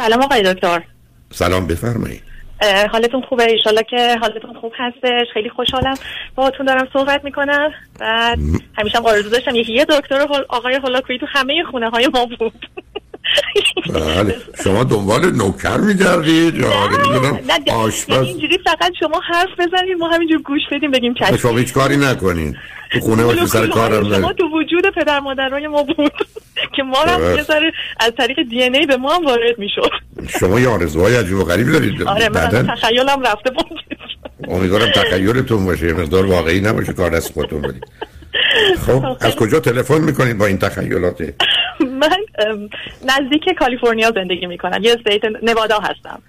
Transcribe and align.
سلام 0.00 0.22
آقای 0.22 0.42
دکتر. 0.42 0.82
سلام 1.32 1.66
بفرمایید. 1.66 2.22
حالتون 2.92 3.22
خوبه؟ 3.28 3.44
ایشالا 3.44 3.82
که 3.82 4.16
حالتون 4.20 4.54
خوب 4.60 4.72
هستش. 4.76 5.26
خیلی 5.34 5.50
خوشحالم. 5.50 5.94
باهاتون 6.34 6.66
دارم 6.66 6.88
صحبت 6.92 7.24
می‌کنم. 7.24 7.70
بعد 8.00 8.38
همیشه 8.78 8.98
هم 8.98 9.06
آرزو 9.06 9.30
داشتم 9.30 9.54
یکی 9.54 9.72
یه 9.72 9.84
دکتر 9.84 10.26
آقای 10.48 10.74
هولاکویی 10.74 11.18
تو 11.18 11.26
همه 11.28 11.64
خونه 11.70 11.90
های 11.90 12.08
ما 12.14 12.26
بود. 12.38 12.66
بله 13.94 14.36
شما 14.64 14.84
دنبال 14.84 15.30
نوکر 15.30 15.76
میگردید 15.76 16.54
یا 16.54 16.70
آشپز؟ 17.74 18.26
اینجوری 18.26 18.58
فقط 18.64 18.92
شما 19.00 19.20
حرف 19.32 19.50
بزنید 19.58 19.98
ما 19.98 20.08
همینجور 20.08 20.42
گوش 20.42 20.60
بدیم 20.72 20.90
بگیم 20.90 21.14
چشم. 21.14 21.36
شما 21.36 21.58
هیچ 21.58 21.72
کاری 21.72 21.96
نکنید 21.96 22.56
تو 22.92 23.00
خونه 23.00 23.24
باشید 23.24 23.44
سر 23.44 23.66
کارم 23.66 24.14
شما 24.14 24.32
تو 24.32 24.44
وجود 24.44 24.94
پدر 24.94 25.20
مادرای 25.20 25.66
ما 25.66 25.82
بود 25.82 26.12
که 26.76 26.82
ما 26.82 26.98
هم 26.98 27.36
یه 27.36 27.42
ذره 27.42 27.72
از 28.00 28.12
طریق 28.18 28.36
دی 28.50 28.62
ای 28.62 28.86
به 28.86 28.96
ما 28.96 29.14
هم 29.14 29.26
وارد 29.26 29.58
می‌شد. 29.58 29.90
شما 30.40 30.60
یه 30.60 30.68
آرزوهای 30.68 31.16
عجیب 31.16 31.36
و 31.36 31.44
غریب 31.44 31.72
دارید. 31.72 32.02
آره 32.02 32.28
من 32.28 32.66
تخیلم 32.66 33.22
رفته 33.22 33.50
بود. 33.50 33.80
امیدوارم 34.48 34.90
تخیلتون 34.90 35.64
باشه 35.64 35.92
مقدار 35.92 36.26
واقعی 36.26 36.60
نباشه 36.60 36.92
کار 36.92 37.10
دست 37.10 37.32
خودتون 37.32 37.62
بدید. 37.62 37.84
خب 38.86 39.04
از 39.20 39.36
کجا 39.36 39.60
تلفن 39.60 40.00
می‌کنید 40.00 40.38
با 40.38 40.46
این 40.46 40.58
تخیلات 40.58 41.34
من 42.00 42.16
نزدیک 43.04 43.48
کالیفرنیا 43.58 44.10
زندگی 44.10 44.46
می‌کنم. 44.46 44.82
یه 44.82 44.92
استیت 44.92 45.24
نوادا 45.42 45.78
هستم. 45.78 46.22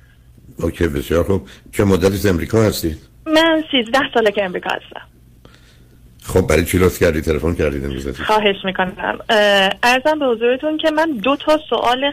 اوکی 0.60 0.88
بسیار 0.88 1.24
خوب. 1.24 1.48
چه 1.74 1.84
مدتی 1.84 2.14
از 2.14 2.26
امریکا 2.26 2.62
هستید 2.62 2.98
من 3.26 3.64
13 3.72 4.00
ساله 4.14 4.32
که 4.32 4.44
امریکا 4.44 4.70
هستم. 4.70 5.02
خب 6.24 6.48
برای 6.48 6.66
چی 6.66 6.78
لطف 6.78 7.00
کردی؟ 7.00 7.22
تلفن 7.22 7.56
کردید 7.56 7.86
امروز 7.86 8.22
خواهش 8.22 8.56
می‌کنم. 8.66 9.20
ارزم 9.84 10.20
به 10.20 10.26
حضورتون 10.26 10.78
که 10.78 10.92
من 10.92 11.12
دو 11.12 11.36
تا 11.36 11.60
سوال 11.70 12.12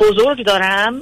بزرگ 0.00 0.44
دارم. 0.46 1.00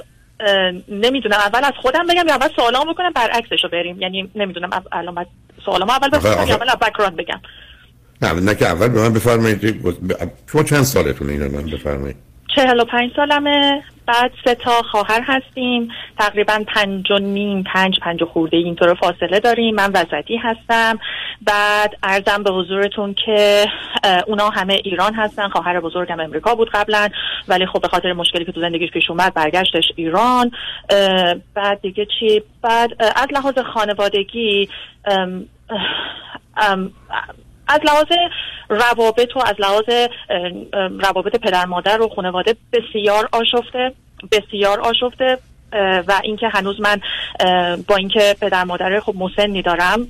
نمی‌دونم 0.89 1.37
اول 1.37 1.63
از 1.63 1.73
خودم 1.81 2.07
بگم 2.07 2.27
یا 2.27 2.35
اول 2.35 2.47
سوالام 2.55 2.93
بکنم 2.93 3.11
برعکسش 3.15 3.63
رو 3.63 3.69
بریم. 3.69 4.01
یعنی 4.01 4.31
نمی‌دونم 4.35 4.69
الان 4.91 5.15
بعد 5.15 5.27
سوالام 5.65 5.89
اول 5.89 6.09
بکنم 6.09 6.47
یا 6.47 6.55
اول 6.55 6.75
بک‌گراند 6.81 7.15
بگم. 7.15 7.39
نه 8.21 8.33
نه 8.33 8.55
که 8.55 8.65
اول 8.65 8.87
به 8.87 9.01
من 9.01 9.13
بفرمایید 9.13 9.85
شما 10.51 10.63
چند 10.63 10.83
سالتونه 10.83 11.31
اینو 11.31 11.49
من 11.49 11.65
بفرمایید؟ 11.65 12.15
چهل 12.55 12.79
و 12.79 12.85
پنج 12.85 13.11
سالمه 13.15 13.83
بعد 14.07 14.31
سه 14.45 14.55
تا 14.55 14.81
خواهر 14.91 15.21
هستیم 15.25 15.89
تقریبا 16.19 16.63
پنج 16.67 17.11
و 17.11 17.17
نیم 17.19 17.63
پنج 17.73 17.99
پنج 17.99 18.23
خورده 18.23 18.57
اینطور 18.57 18.93
فاصله 18.93 19.39
داریم 19.39 19.75
من 19.75 19.91
وسطی 19.91 20.37
هستم. 20.37 20.99
بعد 21.41 21.97
ارزم 22.03 22.43
به 22.43 22.51
حضورتون 22.51 23.15
که 23.25 23.65
اونا 24.27 24.49
همه 24.49 24.73
ایران 24.73 25.13
هستن 25.13 25.49
خواهر 25.49 25.79
بزرگم 25.79 26.19
امریکا 26.19 26.55
بود 26.55 26.69
قبلا 26.73 27.09
ولی 27.47 27.65
خب 27.65 27.81
به 27.81 27.87
خاطر 27.87 28.13
مشکلی 28.13 28.45
که 28.45 28.51
تو 28.51 28.61
زندگیش 28.61 28.91
پیش 28.91 29.09
اومد 29.09 29.33
برگشتش 29.33 29.91
ایران. 29.95 30.51
بعد 31.53 31.81
دیگه 31.81 32.07
چی؟ 32.19 32.43
بعد 32.61 32.89
از 32.99 33.27
لحاظ 33.33 33.53
خانوادگی 33.73 34.69
از 37.67 37.79
لحاظ 37.83 38.07
روابط 38.69 39.35
و 39.35 39.39
از 39.39 39.55
لحاظ 39.59 40.07
روابط 40.99 41.35
پدر 41.35 41.65
مادر 41.65 42.01
و 42.01 42.09
خانواده 42.09 42.55
بسیار 42.73 43.29
آشفته 43.31 43.91
بسیار 44.31 44.81
آشفته 44.81 45.37
و 46.07 46.19
اینکه 46.23 46.47
هنوز 46.47 46.81
من 46.81 47.01
با 47.87 47.95
اینکه 47.95 48.35
پدر 48.41 48.63
مادر 48.63 48.99
خب 48.99 49.13
مسنی 49.15 49.61
دارم 49.61 50.07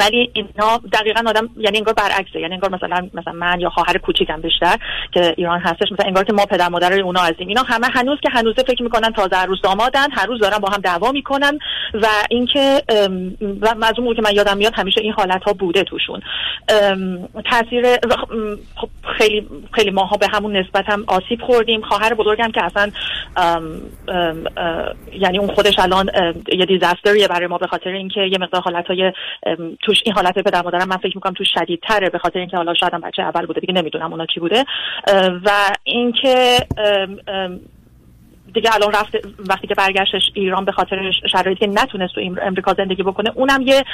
ولی 0.00 0.30
اینا 0.32 0.80
دقیقا 0.92 1.22
آدم 1.26 1.48
یعنی 1.56 1.78
انگار 1.78 1.94
برعکسه. 1.94 2.40
یعنی 2.40 2.54
انگار 2.54 2.70
مثلا 2.70 3.08
مثلا 3.14 3.32
من 3.32 3.60
یا 3.60 3.70
خواهر 3.70 3.98
کوچیکم 3.98 4.40
بیشتر 4.40 4.76
که 5.12 5.34
ایران 5.36 5.60
هستش 5.60 5.92
مثلا 5.92 6.06
انگار 6.06 6.24
که 6.24 6.32
ما 6.32 6.46
پدر 6.46 6.68
مادر 6.68 7.00
اونا 7.00 7.20
هستیم. 7.20 7.48
اینا 7.48 7.62
همه 7.62 7.86
هنوز 7.86 8.18
که 8.22 8.28
هنوز 8.32 8.54
فکر 8.54 8.82
می‌کنن 8.82 9.12
تازه 9.12 9.36
عروس 9.36 9.60
دامادن 9.62 10.10
هر 10.10 10.26
روز 10.26 10.40
دارن 10.40 10.58
با 10.58 10.68
هم 10.68 10.80
دعوا 10.80 11.12
می‌کنن 11.12 11.58
و 11.94 12.06
اینکه 12.30 12.82
و 13.60 13.74
از 13.82 13.94
اون 13.98 14.14
که 14.14 14.22
من 14.22 14.34
یادم 14.34 14.56
میاد 14.56 14.72
همیشه 14.74 15.00
این 15.00 15.12
حالت 15.12 15.42
ها 15.42 15.52
بوده 15.52 15.84
توشون. 15.84 16.20
تاثیر 17.50 17.84
خب 18.76 18.88
خیلی 19.18 19.46
خیلی 19.72 19.90
ماها 19.90 20.16
به 20.16 20.26
همون 20.32 20.56
نسبت 20.56 20.84
هم 20.88 21.04
آسیب 21.06 21.42
خوردیم. 21.42 21.80
خواهر 21.80 22.14
بزرگم 22.14 22.50
که 22.50 22.64
اصلا 22.64 22.90
یعنی 25.12 25.38
اون 25.38 25.54
خودش 25.54 25.78
الان 25.78 26.10
یه 26.52 26.66
دیزاستریه 26.66 27.28
برای 27.28 27.46
ما 27.46 27.58
به 27.58 27.66
خاطر 27.66 27.90
اینکه 27.90 28.20
یه 28.20 28.38
مقدار 28.40 28.62
حالت 28.62 28.86
های 28.86 29.12
توش 29.80 30.02
این 30.04 30.14
حالت 30.14 30.38
پدر 30.38 30.62
مادرم 30.62 30.88
من 30.88 30.96
فکر 30.96 31.16
می‌کنم 31.16 31.32
توش 31.32 31.48
شدیدتره 31.54 32.10
به 32.10 32.18
خاطر 32.18 32.38
اینکه 32.38 32.56
حالا 32.56 32.74
شاید 32.74 32.94
هم 32.94 33.00
بچه 33.00 33.22
اول 33.22 33.46
بوده. 33.46 33.60
دیگه 33.60 33.74
نمی‌دونم 33.74 34.12
اونا 34.12 34.26
چی 34.26 34.40
بوده. 34.40 34.64
و 35.44 35.50
اینکه 35.84 36.58
دیگه 38.54 38.74
الان 38.74 38.92
رفت 38.92 39.14
وقتی 39.48 39.66
که 39.66 39.74
برگشتش 39.74 40.22
ایران 40.34 40.64
به 40.64 40.72
خاطر 40.72 40.96
شرایطی 41.32 41.60
که 41.60 41.66
نتونست 41.66 42.14
تو 42.14 42.20
امریکا 42.42 42.74
زندگی 42.74 43.02
بکنه 43.02 43.30
اونم 43.34 43.62
یه 43.62 43.84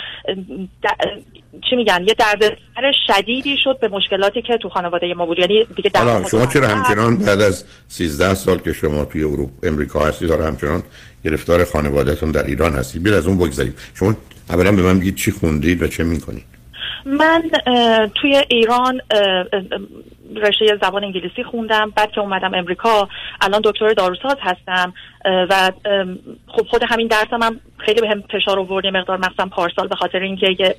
چی 1.70 1.76
میگن؟ 1.76 2.04
یه 2.06 2.14
دردسر 2.14 2.92
شدیدی 3.06 3.56
شد 3.64 3.78
به 3.80 3.88
مشکلاتی 3.88 4.42
که 4.42 4.56
تو 4.56 4.68
خانواده 4.68 5.14
ما 5.14 5.26
بود. 5.26 5.38
یعنی 5.38 5.64
دیگه 5.64 5.90
شما 6.30 6.46
چرا 6.46 6.68
همچنان 6.68 7.16
بعد 7.16 7.40
از 7.40 7.64
13 7.88 8.34
سال 8.34 8.58
که 8.58 8.72
شما 8.72 9.04
توی 9.04 9.24
اروپا 9.24 9.68
امریکا 9.68 10.00
هستید 10.00 10.28
داره 10.28 10.44
همچنان 10.44 10.82
گرفتار 11.24 11.64
خانوادهتون 11.64 12.30
در 12.30 12.44
ایران 12.46 12.72
هستید 12.72 13.02
بیل 13.02 13.14
از 13.14 13.26
اون 13.26 13.38
بگذارید 13.38 13.78
شما 13.94 14.14
اولا 14.50 14.72
به 14.72 14.82
من 14.82 15.00
بگید 15.00 15.14
چی 15.14 15.30
خوندید 15.30 15.82
و 15.82 15.86
چه 15.86 16.04
می‌کنید؟ 16.04 16.44
من 17.06 17.42
توی 18.14 18.42
ایران 18.48 19.00
رشته 20.36 20.78
زبان 20.82 21.04
انگلیسی 21.04 21.44
خوندم. 21.44 21.92
بعد 21.96 22.10
که 22.10 22.20
اومدم 22.20 22.54
امریکا 22.54 23.08
الان 23.40 23.60
دکتر 23.64 23.92
داروساز 23.92 24.36
هستم. 24.40 24.94
و 25.50 25.70
خب 26.46 26.66
خود 26.66 26.82
همین 26.88 27.06
درسم 27.06 27.42
هم 27.42 27.60
خیلی 27.78 28.00
به 28.00 28.08
هم 28.08 28.20
فشار 28.20 28.58
آورد 28.58 28.86
مقدار 28.86 29.18
مثلا 29.18 29.46
پارسال 29.46 29.88
به 29.88 29.96
خاطر 29.96 30.18
اینکه 30.18 30.74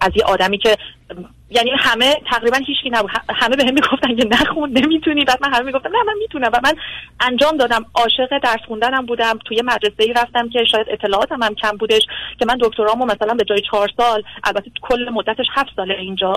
از 0.00 0.12
یه 0.16 0.24
آدمی 0.24 0.58
که 0.58 0.76
یعنی 1.50 1.70
همه 1.78 2.14
تقریبا 2.30 2.56
هیچکی 2.56 2.90
نبود. 2.90 3.10
همه 3.28 3.56
به 3.56 3.64
هم 3.64 3.74
می‌گفتن 3.74 4.16
که 4.16 4.28
نخون 4.30 4.70
نمی‌تونی. 4.70 5.24
بعد 5.24 5.38
من 5.42 5.52
همه 5.54 5.64
می‌گفتم 5.64 5.88
نه 5.88 6.02
من 6.06 6.14
می‌تونم. 6.18 6.50
و 6.52 6.60
من 6.64 6.72
انجام 7.20 7.56
دادم. 7.56 7.84
عاشق 7.94 8.38
درس 8.42 8.60
خوندنم 8.68 9.06
بودم. 9.06 9.38
توی 9.44 9.62
مدرسه 9.64 10.02
ای 10.02 10.12
رفتم 10.12 10.48
که 10.48 10.64
شاید 10.64 10.86
اطلاعاتم 10.90 11.42
هم 11.42 11.54
کم 11.54 11.76
بودش 11.76 12.02
که 12.38 12.46
من 12.46 12.58
دکترامو 12.60 13.04
مثلا 13.04 13.34
به 13.34 13.44
جای 13.44 13.60
چهار 13.70 13.90
سال 13.96 14.22
البته 14.44 14.70
کل 14.82 15.08
مدتش 15.10 15.46
هفت 15.54 15.70
ساله 15.76 15.94
اینجا 15.94 16.32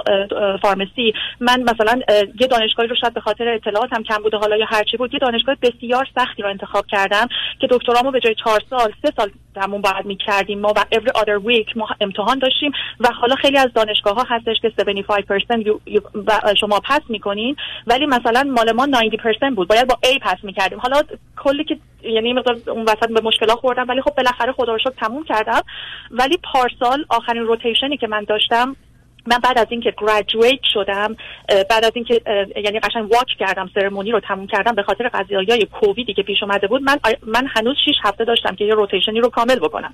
فارمسی 0.62 1.14
من 1.40 1.64
مثلا 1.64 2.00
یه 2.40 2.48
دانشگاهی 2.48 2.90
رو 2.90 2.96
شاید 3.02 3.14
به 3.14 3.22
خاطر 3.22 3.48
اطلاعاتم 3.48 4.04
کم 4.04 4.18
بوده. 4.18 4.38
حالا 4.38 4.58
یا 4.58 4.66
هرچی 4.66 4.98
بود 4.98 5.14
یه 5.14 5.20
دانشگاه 5.20 5.56
بسیار 5.62 6.08
سختی 6.16 6.42
رو 6.42 6.50
انتخاب 6.50 6.86
کردم 6.88 7.28
که 7.60 7.68
دکترامو 7.70 8.12
به 8.12 8.20
جای 8.20 8.36
چهار 8.36 8.64
سال 8.70 8.94
سه 9.02 9.14
سال 9.18 9.32
تموم 9.56 9.82
بعد 9.82 10.06
می‌کردیم. 10.06 10.60
ما 10.60 10.74
و 10.76 10.86
every 10.94 11.12
other 11.12 11.44
week 11.48 11.78
ما 11.78 11.88
امتحان 12.02 12.40
داشتیم 12.40 12.72
و 13.00 13.08
حالا 13.22 13.36
خیلی 13.36 13.58
از 13.58 13.74
دانشگاه 13.76 14.16
ها 14.16 14.26
هستش 14.30 14.56
که 14.62 14.70
75% 14.70 16.56
شما 16.60 16.80
پس 16.80 17.02
می‌کنین 17.10 17.56
ولی 17.88 18.06
مثلا 18.06 18.44
مال 18.44 18.72
ما 18.72 18.86
90% 18.86 19.56
بود. 19.56 19.68
باید 19.68 19.88
با 19.88 19.98
A 20.06 20.20
پس 20.22 20.38
می‌کردیم. 20.44 20.80
حالا 20.80 21.02
کلی 21.38 21.64
که 21.64 21.78
یعنی 22.04 22.34
مقدار 22.34 22.58
اون 22.68 22.84
وسط 22.84 23.08
به 23.08 23.22
مشکلات 23.22 23.58
خوردم 23.58 23.86
ولی 23.88 24.02
خب 24.02 24.16
بالاخره 24.16 24.52
خدا 24.52 24.74
رو 24.74 24.80
شکر 24.80 24.90
تموم 24.90 25.24
کردم. 25.24 25.62
ولی 26.12 26.38
پارسال 26.54 27.06
آخرین 27.10 27.44
روتیشنی 27.44 27.98
که 27.98 28.08
من 28.08 28.24
داشتم 28.24 28.76
من 29.28 29.38
بعد 29.38 29.59
از 29.59 29.68
اینکه 29.69 29.94
گریجویت 29.97 30.59
شدم 30.74 31.16
بعد 31.69 31.85
از 31.85 31.91
اینکه 31.96 32.22
یعنی 32.56 32.80
قشنگ 32.80 33.12
واچ 33.12 33.28
کردم 33.40 33.69
سرمونی 33.75 34.12
رو 34.12 34.19
تموم 34.19 34.47
کردم 34.47 34.75
به 34.75 34.84
خاطر 34.84 35.09
قضیه‌های 35.13 35.66
کوویدی 35.66 36.13
که 36.13 36.24
پیش 36.24 36.44
اومده 36.44 36.68
بود 36.68 36.81
من 36.81 36.97
من 37.28 37.47
هنوز 37.56 37.75
6 37.85 37.96
هفته 38.03 38.25
داشتم 38.25 38.56
که 38.56 38.66
یه 38.66 38.74
روتیشنی 38.74 39.19
رو 39.19 39.30
کامل 39.30 39.56
بکنم. 39.56 39.94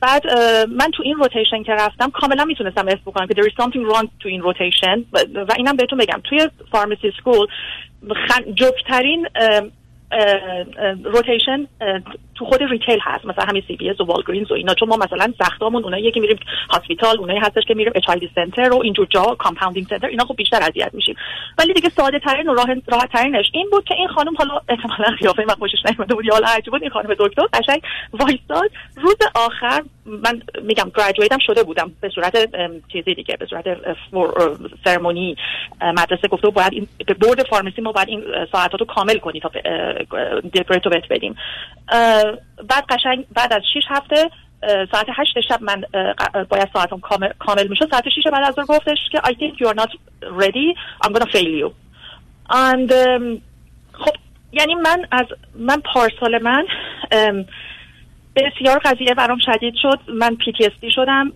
بعد 0.00 0.26
من 0.68 0.90
تو 0.94 1.02
این 1.02 1.16
rotation 1.16 1.62
که 1.62 1.72
رفتم 1.72 2.10
کاملا 2.10 2.44
می‌تونستم 2.44 2.88
اسم 2.88 3.00
بکنم 3.06 3.26
که 3.26 3.34
there 3.34 3.46
is 3.46 3.64
something 3.64 3.92
wrong 3.92 4.08
تو 4.20 4.28
این 4.28 4.42
rotation 4.42 5.04
و 5.34 5.52
اینم 5.56 5.76
بهتون 5.76 5.98
بگم. 5.98 6.20
توی 6.24 6.48
pharmacy 6.72 7.12
school 7.20 7.46
جوکترین 8.54 9.28
rotation 11.04 11.66
تو 12.34 12.44
خود 12.44 12.62
retail 12.62 12.98
هست 13.02 13.24
مثلا 13.24 13.44
همین 13.44 13.62
CVS 13.68 14.00
و 14.00 14.04
Walgreens 14.04 14.50
و 14.50 14.54
اینا. 14.54 14.74
چون 14.74 14.88
ما 14.88 14.96
مثلا 14.96 15.32
سخت‌هامون 15.38 15.84
اونایی 15.84 16.10
که 16.10 16.20
میریم 16.20 16.38
hospital 16.70 17.18
اونایی 17.18 17.38
هستش 17.38 17.62
که 17.68 17.74
میریم 17.74 17.92
age 17.94 18.04
center 18.34 18.72
و 18.72 18.80
اینجور 18.82 19.06
جا 19.10 19.22
compounding 19.22 19.86
center 19.86 20.06
اینا 20.06 20.24
خب 20.24 20.36
بیشتر 20.36 20.62
اذیت 20.62 20.94
میشیم. 20.94 21.16
ولی 21.58 21.72
دیگه 21.72 21.88
ساده 21.88 22.18
ترین 22.18 22.48
و 22.48 22.54
راحت 22.54 23.12
ترینش 23.12 23.50
این 23.52 23.68
بود 23.70 23.84
که 23.84 23.94
این 23.94 24.08
خانم 24.08 24.34
حالا 24.38 24.60
احتمالاً 24.68 25.16
قیافه 25.20 25.44
من 25.48 25.54
خوشش 25.54 25.78
نیومده 25.90 26.14
بود 26.14 26.24
یا 26.24 26.32
حالا 26.32 26.46
بود 26.70 26.82
این 26.82 26.90
خانم 26.90 27.14
دکتر 27.18 27.42
قشنگ 27.52 27.82
وایساد 28.12 28.70
روز 28.96 29.16
آخر 29.34 29.82
من 30.06 30.42
میگم 30.62 30.90
گریجویتم 30.96 31.38
شده 31.46 31.62
بودم 31.62 31.92
به 32.00 32.08
صورت 32.08 32.36
چیزی 32.92 33.14
دیگه 33.14 33.36
به 33.36 33.46
صورت 33.46 33.64
سرمونی 34.84 35.36
مدرسه 35.82 36.28
گفته 36.28 36.50
باید 36.50 36.72
این 36.72 36.88
به 37.06 37.14
برد 37.14 37.46
فارمسی 37.50 37.82
ما 37.82 37.92
باید 37.92 38.08
این 38.08 38.24
ساعتاتو 38.52 38.84
کامل 38.84 39.18
کنی 39.18 39.40
تا 39.40 39.50
دیپرتو 40.52 40.90
بهت 40.90 41.08
بدیم. 41.10 41.36
بعد 42.68 42.84
قشنگ 42.88 43.26
بعد 43.34 43.52
از 43.52 43.62
6 43.74 43.82
هفته 43.88 44.30
ساعت 44.92 45.06
هشت 45.16 45.40
شب 45.48 45.62
من 45.62 45.84
باید 46.48 46.68
ساعتم 46.72 47.00
کامل, 47.00 47.28
کامل 47.38 47.66
می‌شد. 47.66 47.90
ساعت 47.90 48.08
6 48.08 48.26
بعد 48.32 48.44
از 48.44 48.66
گفتش 48.66 48.98
که 49.12 49.18
I 49.18 49.30
think 49.30 49.60
you 49.60 49.68
are 49.68 49.74
not 49.74 49.90
ready. 50.22 50.74
I'm 51.04 51.12
gonna 51.12 51.30
fail 51.32 51.52
you. 51.62 51.70
And 52.50 52.92
خب 53.92 54.14
یعنی 54.52 54.74
من 54.74 55.06
از 55.12 55.26
من 55.54 55.82
پارسال 55.94 56.42
من 56.42 56.66
بسیار 58.36 58.78
قضیه 58.78 59.14
برام 59.14 59.38
شدید 59.38 59.74
شد. 59.82 59.98
من 60.08 60.36
پی 60.36 60.52
تی 60.52 60.90
شدم. 60.90 61.32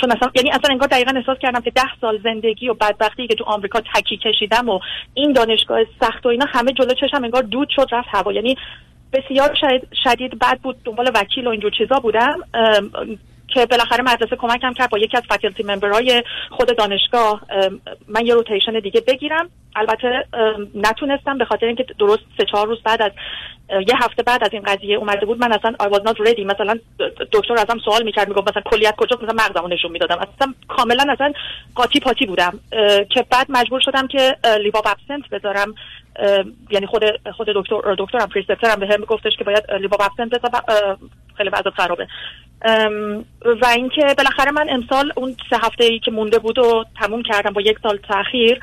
چون 0.00 0.12
اصلا 0.12 0.30
یعنی 0.34 0.50
اصلا 0.50 0.70
انگار 0.70 0.88
دقیقا 0.88 1.12
احساس 1.16 1.38
کردم 1.38 1.60
که 1.60 1.70
ده 1.70 1.82
سال 2.00 2.20
زندگی 2.24 2.68
و 2.68 2.74
بدبختی 2.74 3.26
که 3.26 3.34
تو 3.34 3.44
آمریکا 3.44 3.80
تکی 3.94 4.16
کشیدم 4.16 4.68
و 4.68 4.80
این 5.14 5.32
دانشگاه 5.32 5.78
سخت 6.00 6.26
و 6.26 6.28
اینا 6.28 6.46
همه 6.48 6.72
جلو 6.72 6.94
چشم 6.94 7.24
انگار 7.24 7.42
دود 7.42 7.68
شد 7.70 7.88
رفت 7.92 8.08
هوا. 8.12 8.32
یعنی 8.32 8.56
بسیار 9.14 9.54
شدید, 9.60 9.88
شدید 10.04 10.38
بد 10.38 10.58
بود 10.62 10.76
دنبال 10.84 11.10
وکیل 11.14 11.46
و 11.46 11.50
اینجور 11.50 11.70
چیزا 11.78 12.00
بودم 12.00 12.36
که 13.48 13.66
بالاخره 13.66 14.02
مدرسه 14.02 14.36
کمکم 14.36 14.72
کرد 14.72 14.90
با 14.90 14.98
یکی 14.98 15.16
از 15.16 15.22
فکلتی 15.28 15.62
ممبرهای 15.62 16.22
خود 16.50 16.76
دانشگاه 16.78 17.40
من 18.08 18.26
یه 18.26 18.34
روتیشن 18.34 18.80
دیگه 18.80 19.00
بگیرم. 19.00 19.50
البته 19.76 20.26
نتونستم 20.74 21.38
به 21.38 21.44
خاطر 21.44 21.66
اینکه 21.66 21.86
درست 21.98 22.22
سه 22.38 22.44
چهار 22.44 22.66
روز 22.66 22.82
بعد 22.82 23.02
از 23.02 23.12
یه 23.70 23.94
هفته 24.04 24.22
بعد 24.22 24.44
از 24.44 24.50
این 24.52 24.62
قضیه 24.62 24.96
اومده 24.96 25.26
بود 25.26 25.38
من 25.38 25.52
اصلا 25.52 25.72
I 25.82 25.92
was 25.94 26.02
not 26.08 26.26
ready. 26.26 26.40
مثلا 26.40 26.78
دکتر 27.32 27.54
ازم 27.54 27.78
سوال 27.84 28.02
می‌کرد 28.02 28.28
می‌گفت 28.28 28.48
مثلا 28.48 28.62
کلیت 28.62 28.96
کجا 28.96 29.16
مثلا 29.22 29.34
مغزمو 29.34 29.68
نشون 29.68 29.90
می‌دادم. 29.90 30.18
اصلا 30.18 30.54
کاملا 30.68 31.12
اصلا 31.12 31.32
قاطی 31.74 32.00
پاتی 32.00 32.26
بودم 32.26 32.60
که 33.10 33.24
بعد 33.30 33.46
مجبور 33.48 33.80
شدم 33.80 34.06
که 34.06 34.36
لیواب 34.60 34.86
ابسنت 34.86 35.28
بذارم. 35.30 35.74
یعنی 36.70 36.86
خود 36.86 37.04
خود 37.36 37.48
دکتر 37.54 37.94
دکترم 37.98 38.28
پریسپترم 38.28 38.80
به 38.80 38.86
هم 38.86 39.04
گفتش 39.04 39.36
که 39.36 39.44
باید 39.44 39.72
لیواب 39.80 40.02
ابسنت 40.02 40.40
خیلی 41.36 41.48
وضع 41.48 41.70
خرابه. 41.70 42.06
و 43.44 43.66
اینکه 43.66 44.14
بالاخره 44.18 44.50
من 44.50 44.66
امسال 44.70 45.12
اون 45.16 45.36
سه 45.50 45.56
هفته 45.56 45.84
ای 45.84 45.98
که 45.98 46.10
مونده 46.10 46.38
بود 46.38 46.58
و 46.58 46.84
تموم 47.00 47.22
کردم 47.22 47.52
با 47.52 47.60
یک 47.60 47.78
سال 47.82 47.96
تاخیر 47.96 48.60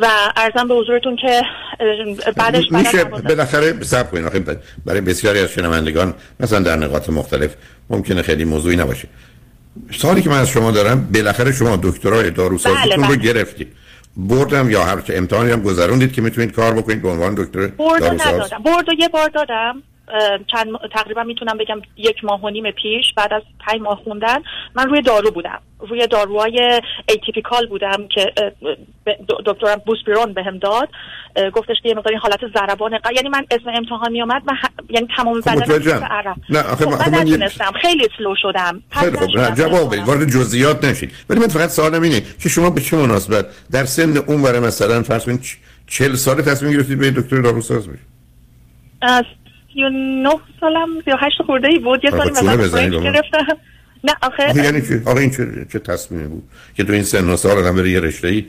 و 0.00 0.06
ارزم 0.36 0.68
به 0.68 0.74
حضورتون 0.74 1.16
که 1.16 1.42
بعدش 2.36 2.72
میشه 2.72 3.04
بالاخره 3.04 3.82
سب 3.82 4.10
کنین. 4.10 4.56
برای 4.84 5.00
بسیاری 5.00 5.38
از 5.38 5.48
شنوندگان 5.48 6.14
مثلا 6.40 6.58
در 6.58 6.76
نقاط 6.76 7.10
مختلف 7.10 7.54
ممکنه 7.90 8.22
خیلی 8.22 8.44
موضوعی 8.44 8.76
نباشه. 8.76 9.08
سوالی 9.92 10.22
که 10.22 10.30
من 10.30 10.38
از 10.38 10.48
شما 10.48 10.70
دارم 10.70 11.08
بالاخره 11.14 11.52
شما 11.52 11.78
دکترای 11.82 12.30
داروسازیتون 12.30 12.96
بله 12.96 12.96
رو 12.96 13.02
بله. 13.02 13.16
گرفتید 13.16 13.72
بردم 14.16 14.70
یا 14.70 14.84
هر 14.84 15.02
امتحانی 15.08 15.50
هم 15.50 15.62
گذروندید 15.62 16.12
که 16.12 16.22
می‌تونید 16.22 16.52
کار 16.52 16.74
بکنید 16.74 17.02
به 17.02 17.08
عنوان 17.08 17.34
دکتر 17.34 17.66
داروساز؟ 17.76 18.50
برد 18.64 18.86
یه 18.98 19.08
بار 19.08 19.28
دادم. 19.28 19.82
چند 20.46 20.68
تقریبا 20.92 21.22
می‌تونم 21.22 21.58
بگم 21.58 21.82
یک 21.96 22.24
ماه 22.24 22.44
و 22.44 22.48
نیم 22.48 22.70
پیش 22.70 23.04
بعد 23.16 23.32
از 23.32 23.42
پنج 23.66 23.80
ماه 23.80 24.00
خوندن 24.04 24.38
من 24.74 24.88
روی 24.88 25.02
دارو 25.02 25.30
بودم. 25.30 25.58
روی 25.88 26.06
داروهای 26.06 26.80
ایتیپیکال 27.08 27.66
بودم 27.66 28.08
که 28.14 28.32
دکترم 29.46 29.82
بوسپیرون 29.86 30.32
بهم 30.32 30.58
داد. 30.58 30.88
گفتش 31.52 31.76
که 31.82 31.88
یه 31.88 31.94
مقدار 31.94 32.16
حالت 32.16 32.40
ضربان 32.54 32.98
یعنی 33.16 33.28
من 33.28 33.44
اسم 33.50 33.70
امتحان 33.74 34.12
می 34.12 34.22
من 34.22 34.40
یعنی 34.90 35.08
تمام 35.16 35.40
خب 35.40 35.50
بدنم 35.50 36.36
نه 36.50 36.58
آخه 36.58 36.84
خب 36.84 37.10
من 37.10 37.18
نتونستم. 37.18 37.72
خیلی 37.82 38.08
سلو 38.18 38.34
شدم. 38.42 38.82
خیلی 38.90 39.16
خب 39.16 39.54
جواب 39.54 39.88
بدید 39.92 40.04
وارد 40.04 40.30
جزئیات 40.30 40.84
نشید. 40.84 41.12
ولی 41.30 41.40
من 41.40 41.48
فقط 41.48 41.68
سوالم 41.68 42.02
اینه 42.02 42.22
که 42.42 42.48
شما 42.48 42.70
به 42.70 42.80
چه 42.80 42.96
مناسبت 42.96 43.46
در 43.70 43.84
سن 43.84 44.16
اون 44.16 44.58
مثلا 44.58 45.02
فرض 45.02 45.24
کنید 45.24 45.40
40 45.86 46.14
سال 46.14 46.42
تصمیم 46.42 46.72
گرفتید 46.72 46.98
به 46.98 47.10
دکتر 47.10 47.40
داروساز 47.40 47.88
بشید؟ 47.88 48.10
39 49.74 50.28
سالم 50.60 50.88
38 51.04 51.42
خورده 51.46 51.68
ای 51.68 51.78
بود. 51.78 52.04
یه 52.04 52.10
سالی 52.10 52.30
مثلا 52.30 53.00
گرفتم. 53.00 53.46
نه 54.04 54.12
آخه 54.22 54.64
یعنی 54.64 54.82
چه 54.82 55.02
آخه 55.06 55.20
این 55.20 55.30
چه, 55.30 55.66
چه 55.72 55.78
تصمیمی 55.78 56.28
بود؟ 56.28 56.42
که 56.74 56.84
تو 56.84 56.92
این 56.92 57.02
سن 57.02 57.28
و 57.28 57.36
سال 57.36 57.58
آدم 57.58 57.76
بره 57.76 57.90
یه 57.90 58.00
رشته 58.00 58.28
ای 58.28 58.46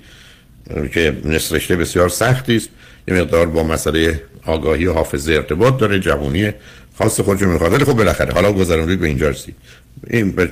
که 0.93 1.17
نصف 1.25 1.53
رشته 1.53 1.75
بسیار 1.75 2.09
سختی 2.09 2.55
است. 2.55 2.69
یه 3.07 3.13
مقدار 3.13 3.45
با 3.45 3.63
مسئله 3.63 4.21
آگاهی 4.45 4.85
و 4.85 4.93
حافظه 4.93 5.33
ارتباط 5.33 5.77
داره 5.77 5.99
جوونی 5.99 6.51
خاص 6.97 7.19
خودشو 7.19 7.45
می‌خواد. 7.45 7.73
ولی 7.73 7.85
خب 7.85 7.93
بالاخره 7.93 8.33
حالا 8.33 8.53
گذروندید 8.53 8.99
به 8.99 9.07
اینجا 9.07 9.29
رسید. 9.29 9.55
این 10.09 10.31
ب... 10.31 10.47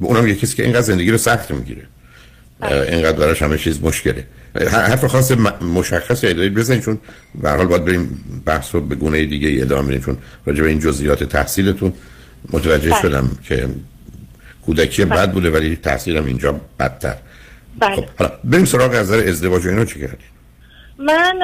اونم 0.00 0.28
یه 0.28 0.34
کسی 0.34 0.56
که 0.56 0.62
اینقدر 0.62 0.80
زندگی 0.80 1.10
رو 1.10 1.18
سخت 1.18 1.50
می‌گیره. 1.50 1.82
اینقدر 2.62 3.18
براش 3.18 3.42
همه 3.42 3.58
چیز 3.58 3.82
مشکله 3.82 4.26
حرف 4.54 5.04
خاص 5.04 5.32
مشخصی 5.60 6.34
دارید 6.34 6.54
بزنید 6.54 6.82
چون 6.82 6.98
به 7.42 7.50
حال 7.50 7.66
باید 7.66 7.84
بریم 7.84 8.24
بحث 8.46 8.74
رو 8.74 8.80
به 8.80 8.94
گونه 8.94 9.26
دیگه 9.26 9.62
ادامه 9.62 9.88
بدیم 9.88 10.00
چون 10.00 10.16
راجع 10.46 10.62
به 10.62 10.68
این 10.68 10.78
جزئیات 10.78 11.24
تحصیلتون 11.24 11.92
متوجه 12.52 12.90
بله. 12.90 13.02
شدم 13.02 13.30
که 13.48 13.68
کودکی 14.66 15.04
بله. 15.04 15.20
بد 15.20 15.32
بوده 15.32 15.50
ولی 15.50 15.76
تحصیلم 15.76 16.26
اینجا 16.26 16.60
بدتر 16.80 17.14
بله. 17.78 17.96
خب 17.96 18.04
حالا 18.18 18.32
بریم 18.44 18.64
سراغ 18.64 18.90
از 18.94 19.10
ازدواج 19.10 19.66
و 19.66 19.68
اینا 19.68 19.84
چی 19.84 20.00
کردید 20.00 20.38
من 20.98 21.40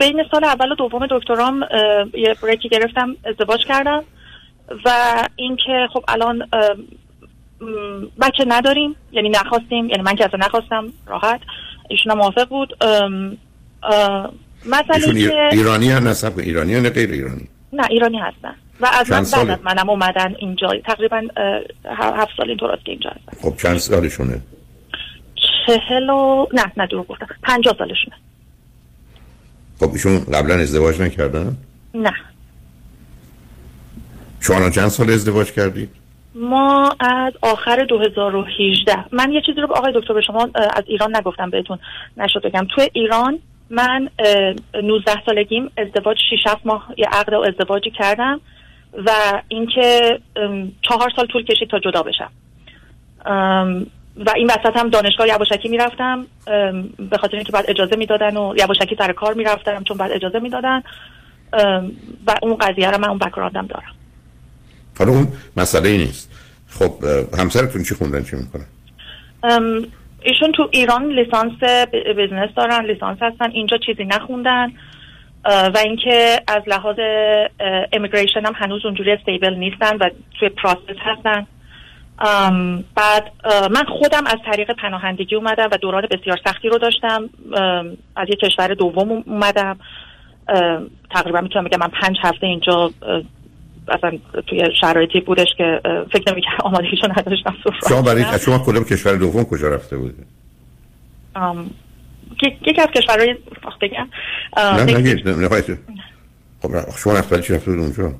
بین 0.00 0.22
سال 0.30 0.44
اول 0.44 0.72
و 0.72 0.74
دوم 0.74 1.06
دکترام 1.10 1.64
یه 2.14 2.34
بریکی 2.42 2.68
گرفتم 2.68 3.16
ازدواج 3.24 3.60
کردم 3.64 4.04
و 4.84 4.90
اینکه 5.36 5.88
خب 5.92 6.04
الان 6.08 6.48
بچه 8.20 8.44
نداریم. 8.48 8.96
یعنی 9.12 9.28
نخواستیم 9.28 9.88
یعنی 9.88 10.02
من 10.02 10.14
که 10.14 10.24
اصلا 10.24 10.46
نخواستم 10.46 10.92
راحت. 11.06 11.40
ایشون 11.88 12.12
موافق 12.12 12.48
بود. 12.48 12.84
مثلا 14.66 14.98
که 14.98 15.48
ایرانی 15.52 15.90
هم 15.90 16.08
نصب 16.08 16.38
ایرانی 16.38 16.80
نه 16.80 16.90
غیر 16.90 17.10
ایرانی؟ 17.10 17.48
نه 17.72 17.86
ایرانی 17.90 18.18
هستن. 18.18 18.54
و 18.80 18.86
از 18.92 19.10
من 19.10 19.24
بعد 19.32 19.50
از 19.50 19.58
منم 19.64 19.90
اومدن 19.90 20.34
اینجا. 20.38 20.68
تقریبا 20.84 21.22
هفت 21.84 22.36
سال 22.36 22.48
این 22.48 22.58
طورست 22.58 22.84
که 22.84 22.90
اینجا 22.90 23.10
هستن. 23.10 23.50
خب 23.50 23.56
چند 23.56 23.76
سالشونه؟ 23.76 24.40
چهل 25.66 26.10
و 26.10 26.46
نه 26.52 26.72
نه 26.76 26.86
دور 26.86 27.02
گفتم. 27.02 27.26
پنجاه 27.42 27.74
سالشونه. 27.78 28.16
خب 29.80 29.92
ایشون 29.92 30.18
قبلا 30.18 30.54
ازدواج 30.54 31.00
نکردن؟ 31.00 31.56
نه. 31.94 32.12
شما 34.40 34.70
چند 34.70 34.88
سال 34.88 35.10
ازدواج 35.10 35.52
کردید؟ 35.52 35.90
ما 36.36 36.96
از 37.00 37.32
آخر 37.42 37.84
2018 37.84 39.04
من 39.12 39.32
یه 39.32 39.40
چیزی 39.46 39.60
رو 39.60 39.72
آقای 39.72 39.92
دکتر 39.92 40.14
به 40.14 40.22
شما 40.22 40.48
از 40.54 40.84
ایران 40.86 41.16
نگفتم 41.16 41.50
بهتون 41.50 41.78
نشد 42.16 42.42
بگم. 42.42 42.66
تو 42.76 42.82
ایران 42.92 43.38
من 43.70 44.08
19 44.82 45.12
سالگیم 45.26 45.70
ازدواج 45.78 46.16
6 46.30 46.56
ماه 46.64 46.88
یه 46.96 47.06
عقد 47.12 47.32
و 47.32 47.40
ازدواجی 47.40 47.90
کردم 47.90 48.40
و 49.06 49.10
اینکه 49.48 50.18
چهار 50.82 51.12
سال 51.16 51.26
طول 51.26 51.44
کشید 51.44 51.68
تا 51.68 51.78
جدا 51.78 52.02
بشم. 52.02 52.30
و 54.16 54.32
این 54.36 54.46
وسط 54.46 54.76
هم 54.76 54.88
دانشگاه 54.88 55.28
یواشکی 55.28 55.68
می‌رفتم. 55.68 56.26
به 57.10 57.18
خاطر 57.20 57.36
اینکه 57.36 57.52
بعد 57.52 57.64
اجازه 57.68 57.96
می‌دادن 57.96 58.36
و 58.36 58.54
یواشکی 58.58 58.96
سر 58.98 59.12
کار 59.12 59.34
می‌رفتم 59.34 59.84
چون 59.84 59.96
بعد 59.96 60.12
اجازه 60.12 60.38
می‌دادن. 60.38 60.82
و 62.26 62.34
اون 62.42 62.56
قضیه 62.56 62.90
رو 62.90 62.98
من 62.98 63.08
اون 63.08 63.18
background 63.18 63.62
ام 63.62 63.66
دارم. 63.66 63.94
حالا 64.98 65.12
اون 65.12 65.28
مسئله 65.56 65.96
نیست. 65.96 66.32
خب 66.68 66.92
همسرتون 67.38 67.82
چی 67.82 67.94
خوندن 67.94 68.22
چی 68.22 68.36
می‌کنن؟ 68.36 68.66
ایشون 70.22 70.52
تو 70.52 70.68
ایران 70.72 71.12
لیسانس 71.12 71.52
business 72.18 72.50
دارن 72.56 72.84
لیسانس 72.84 73.18
هستن 73.20 73.50
اینجا 73.50 73.76
چیزی 73.86 74.04
نخوندن. 74.04 74.72
و 75.44 75.78
اینکه 75.84 76.40
از 76.48 76.62
لحاظ 76.66 76.96
immigration 77.92 78.46
هم 78.46 78.52
هنوز 78.56 78.84
اونجوری 78.84 79.12
stable 79.12 79.54
نیستن 79.54 79.96
و 79.96 80.10
توی 80.38 80.48
process 80.48 80.98
هستن. 81.00 81.46
بعد 82.94 83.32
من 83.70 83.84
خودم 83.84 84.26
از 84.26 84.38
طریق 84.46 84.72
پناهندگی 84.72 85.34
اومدم 85.34 85.68
و 85.72 85.76
دوران 85.76 86.06
بسیار 86.10 86.38
سختی 86.44 86.68
رو 86.68 86.78
داشتم. 86.78 87.30
از 88.16 88.28
یک 88.28 88.38
کشور 88.38 88.74
دوم 88.74 89.22
اومدم. 89.26 89.78
تقریبا 91.10 91.40
می‌تونم 91.40 91.64
بگم 91.64 91.78
من 91.78 91.90
پنج 92.02 92.16
هفته 92.22 92.46
اینجا 92.46 92.90
اصلا 93.88 94.18
توی 94.46 94.68
شرایطی 94.80 95.20
بودش 95.20 95.48
که 95.58 95.80
فکر 96.12 96.32
نمی 96.32 96.42
کنم 96.42 96.56
آمادگیشو 96.64 97.06
نداشتم 97.18 97.54
شما 97.88 98.02
برای 98.02 98.24
شما 98.38 98.58
کدوم 98.58 98.84
کشور 98.84 99.16
دوم 99.16 99.44
کجا 99.44 99.68
رفته 99.68 99.96
بودی؟ 99.96 100.22
یکی 102.42 102.80
از 102.80 102.88
کشورهای 102.88 103.36
بگم 103.82 104.08
نه 104.56 105.36
نه 105.36 105.48
خب 106.62 106.98
شما 106.98 107.12
رفته 107.12 107.40
چی 107.40 107.54
رفته 107.54 107.70
اونجا؟ 107.70 108.12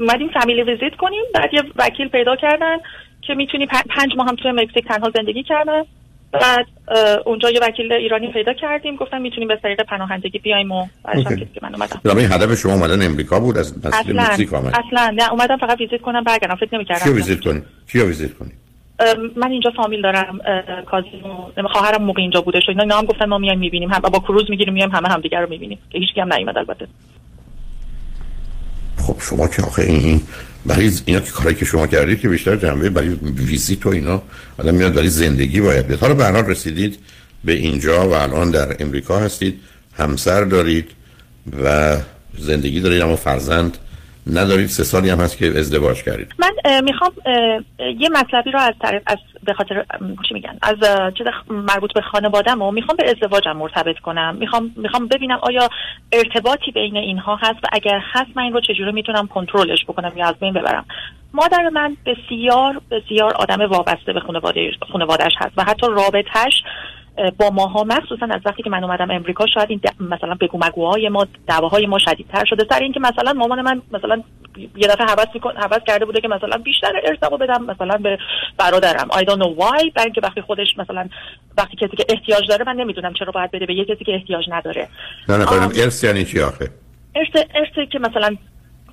مدیم 0.00 0.28
فامیلی 0.28 0.62
ویزیت 0.62 0.96
کنیم 0.98 1.22
بعد 1.34 1.54
یه 1.54 1.62
وکیل 1.76 2.08
پیدا 2.08 2.36
کردن 2.36 2.76
که 3.22 3.34
می‌تونی 3.34 3.66
پنج 3.66 4.16
ماه 4.16 4.28
هم 4.28 4.36
توی 4.36 4.52
مکزیک 4.52 4.88
تنها 4.88 5.10
زندگی 5.16 5.42
کردن 5.42 5.82
بعد 6.40 6.66
اونجا 7.26 7.50
یه 7.50 7.60
وکیل 7.62 7.92
ایرانی 7.92 8.32
پیدا 8.32 8.52
کردیم. 8.52 8.96
گفتم 8.96 9.20
می‌تونیم 9.20 9.48
به 9.48 9.56
طریق 9.62 9.82
پناهندگی 9.82 10.38
بیایم 10.38 10.72
و 10.72 10.86
که 11.54 11.60
من 11.62 11.74
اومدم. 11.74 12.34
هدف 12.34 12.54
شما 12.54 12.72
اومدن 12.72 13.06
امریکا 13.06 13.40
بود؟ 13.40 13.58
از 13.58 13.74
اصلا. 13.84 14.22
اصلا. 14.22 15.14
نه 15.16 15.32
اومدم 15.32 15.56
فقط 15.56 15.80
visit 15.80 16.00
کنم 16.00 16.24
برگردم. 16.24 16.54
فکر 16.54 16.74
نمی‌کردم. 16.74 17.04
کیو 17.04 17.14
ویزیت 17.14 17.40
کنی؟ 17.40 17.62
کیو 17.92 18.06
visit 18.06 18.34
کنی؟ 18.34 18.50
من 19.36 19.50
اینجا 19.50 19.70
فامیل 19.76 20.02
دارم 20.02 20.38
cousin 20.86 21.56
و 21.56 21.68
خواهرم 21.72 22.02
موقع 22.02 22.22
اینجا 22.22 22.40
بوده 22.40 22.60
شد 22.60 22.80
اینا. 22.80 22.98
هم 22.98 23.04
گفتن 23.04 23.24
ما 23.24 23.38
میایم 23.38 23.58
می‌بینیم. 23.58 23.92
هم 23.92 24.00
با 24.00 24.18
کروز 24.18 24.50
می‌گیریم 24.50 24.74
میایم 24.74 24.90
همه 24.90 25.08
همدیگه 25.08 25.38
رو 25.38 25.48
می‌بینیم. 25.48 25.78
که 25.90 25.98
هیچ 25.98 26.08
هم 26.16 26.32
نیومد 26.32 26.58
البته. 26.58 26.86
خب 28.98 29.16
شما 29.20 29.48
که 29.48 29.62
آخه 29.62 29.82
این 29.82 30.20
برای 30.66 30.92
اینا 31.04 31.20
که 31.20 31.30
کاری 31.30 31.54
که 31.54 31.64
شما 31.64 31.86
کردید 31.86 32.20
که 32.20 32.28
بیشتر 32.28 32.56
جنبه 32.56 32.90
برای 32.90 33.08
ویزیت 33.36 33.86
و 33.86 33.88
اینا 33.88 34.22
آدم 34.58 34.74
میاد 34.74 34.94
برای 34.94 35.08
زندگی 35.08 35.60
باید 35.60 35.86
بیاد. 35.86 36.00
حالا 36.00 36.14
به 36.14 36.24
رسیدید 36.50 36.98
به 37.44 37.52
اینجا 37.52 38.08
و 38.08 38.12
الان 38.12 38.50
در 38.50 38.76
امریکا 38.80 39.18
هستید 39.18 39.60
همسر 39.96 40.44
دارید 40.44 40.86
و 41.64 41.96
زندگی 42.38 42.80
دارید 42.80 43.00
اما 43.00 43.16
فرزند 43.16 43.78
ندارید 44.26 44.66
سه 44.66 44.84
سالی 44.84 45.10
هم 45.10 45.20
هست 45.20 45.38
که 45.38 45.46
ازدواج 45.46 46.02
کردید. 46.02 46.34
من 46.38 46.80
می‌خوام 46.80 47.12
یه 47.78 48.08
مطلبی 48.08 48.50
رو 48.50 48.60
از 48.60 48.74
طرف 48.82 49.02
از 49.06 49.18
به 49.44 49.54
خاطر 49.54 49.84
چی 50.28 50.34
میگن 50.34 50.58
از 50.62 50.76
چیز 51.18 51.26
مربوط 51.50 51.92
به 51.94 52.00
خانوادم 52.00 52.62
و 52.62 52.70
می‌خوام 52.70 52.96
به 52.96 53.10
ازدواجم 53.10 53.56
مرتبط 53.56 53.98
کنم. 53.98 54.36
می‌خوام 54.40 54.74
می‌خوام 54.76 55.08
ببینم 55.08 55.38
آیا 55.42 55.68
ارتباطی 56.12 56.70
بین 56.70 56.96
اینها 56.96 57.36
هست 57.36 57.58
و 57.64 57.66
اگر 57.72 58.00
هست 58.12 58.30
من 58.36 58.42
این 58.42 58.52
رو 58.52 58.60
چجوری 58.60 58.92
می‌تونم 58.92 59.26
کنترلش 59.26 59.84
بکنم 59.84 60.12
یا 60.16 60.26
از 60.26 60.34
بین 60.34 60.52
ببرم. 60.52 60.84
مادر 61.32 61.68
من 61.68 61.96
بسیار 62.06 62.80
بسیار 62.90 63.34
آدم 63.34 63.60
وابسته 63.60 64.12
به 64.12 64.20
خانواده 64.20 64.70
خانوادهش 64.92 65.32
هست 65.38 65.52
و 65.56 65.64
حتی 65.64 65.86
رابطش 65.86 66.62
با 67.38 67.50
ماها 67.50 67.84
مخصوصا 67.84 68.26
از 68.30 68.40
وقتی 68.44 68.62
که 68.62 68.70
من 68.70 68.84
اومدم 68.84 69.10
امریکا 69.10 69.46
شاید 69.46 69.70
این 69.70 69.80
مثلا 70.00 70.34
بگو 70.34 70.58
مگوهای 70.58 71.08
ما 71.08 71.26
دعواهای 71.48 71.86
ما 71.86 71.98
شدیدتر 71.98 72.44
شده. 72.44 72.66
سر 72.70 72.78
اینکه 72.78 73.00
مثلا 73.00 73.32
مامان 73.32 73.60
من 73.60 73.82
مثلا 73.92 74.22
یه 74.76 74.88
دفعه 74.88 75.06
حواس 75.06 75.26
میکن 75.34 75.56
حواس 75.56 75.80
کرده 75.86 76.04
بوده 76.04 76.20
که 76.20 76.28
مثلا 76.28 76.58
بیشتر 76.58 76.92
ارثمو 77.04 77.36
بدم 77.36 77.64
مثلا 77.64 77.96
به 77.96 78.18
برادرم. 78.58 79.08
I 79.08 79.22
don't 79.24 79.40
know 79.42 79.60
why 79.60 79.92
برای 79.94 80.04
اینکه 80.04 80.20
وقتی 80.22 80.40
خودش 80.40 80.78
مثلا 80.78 81.08
وقتی 81.58 81.76
کسی 81.76 81.96
که 81.96 82.04
احتیاج 82.08 82.48
داره 82.48 82.64
من 82.66 82.76
نمی‌دونم 82.76 83.12
چرا 83.12 83.32
باید 83.32 83.50
بده 83.50 83.66
به 83.66 83.74
یه 83.74 83.84
کسی 83.84 84.04
که 84.04 84.14
احتیاج 84.14 84.44
نداره. 84.48 84.88
نه 85.28 85.36
نه 85.36 85.52
ارث 85.52 86.04
یعنی 86.04 86.24
چی 86.24 86.40
آخه؟ 86.40 86.70
ارث 87.14 87.46
ارث 87.54 87.88
که 87.88 87.98
مثلا 87.98 88.36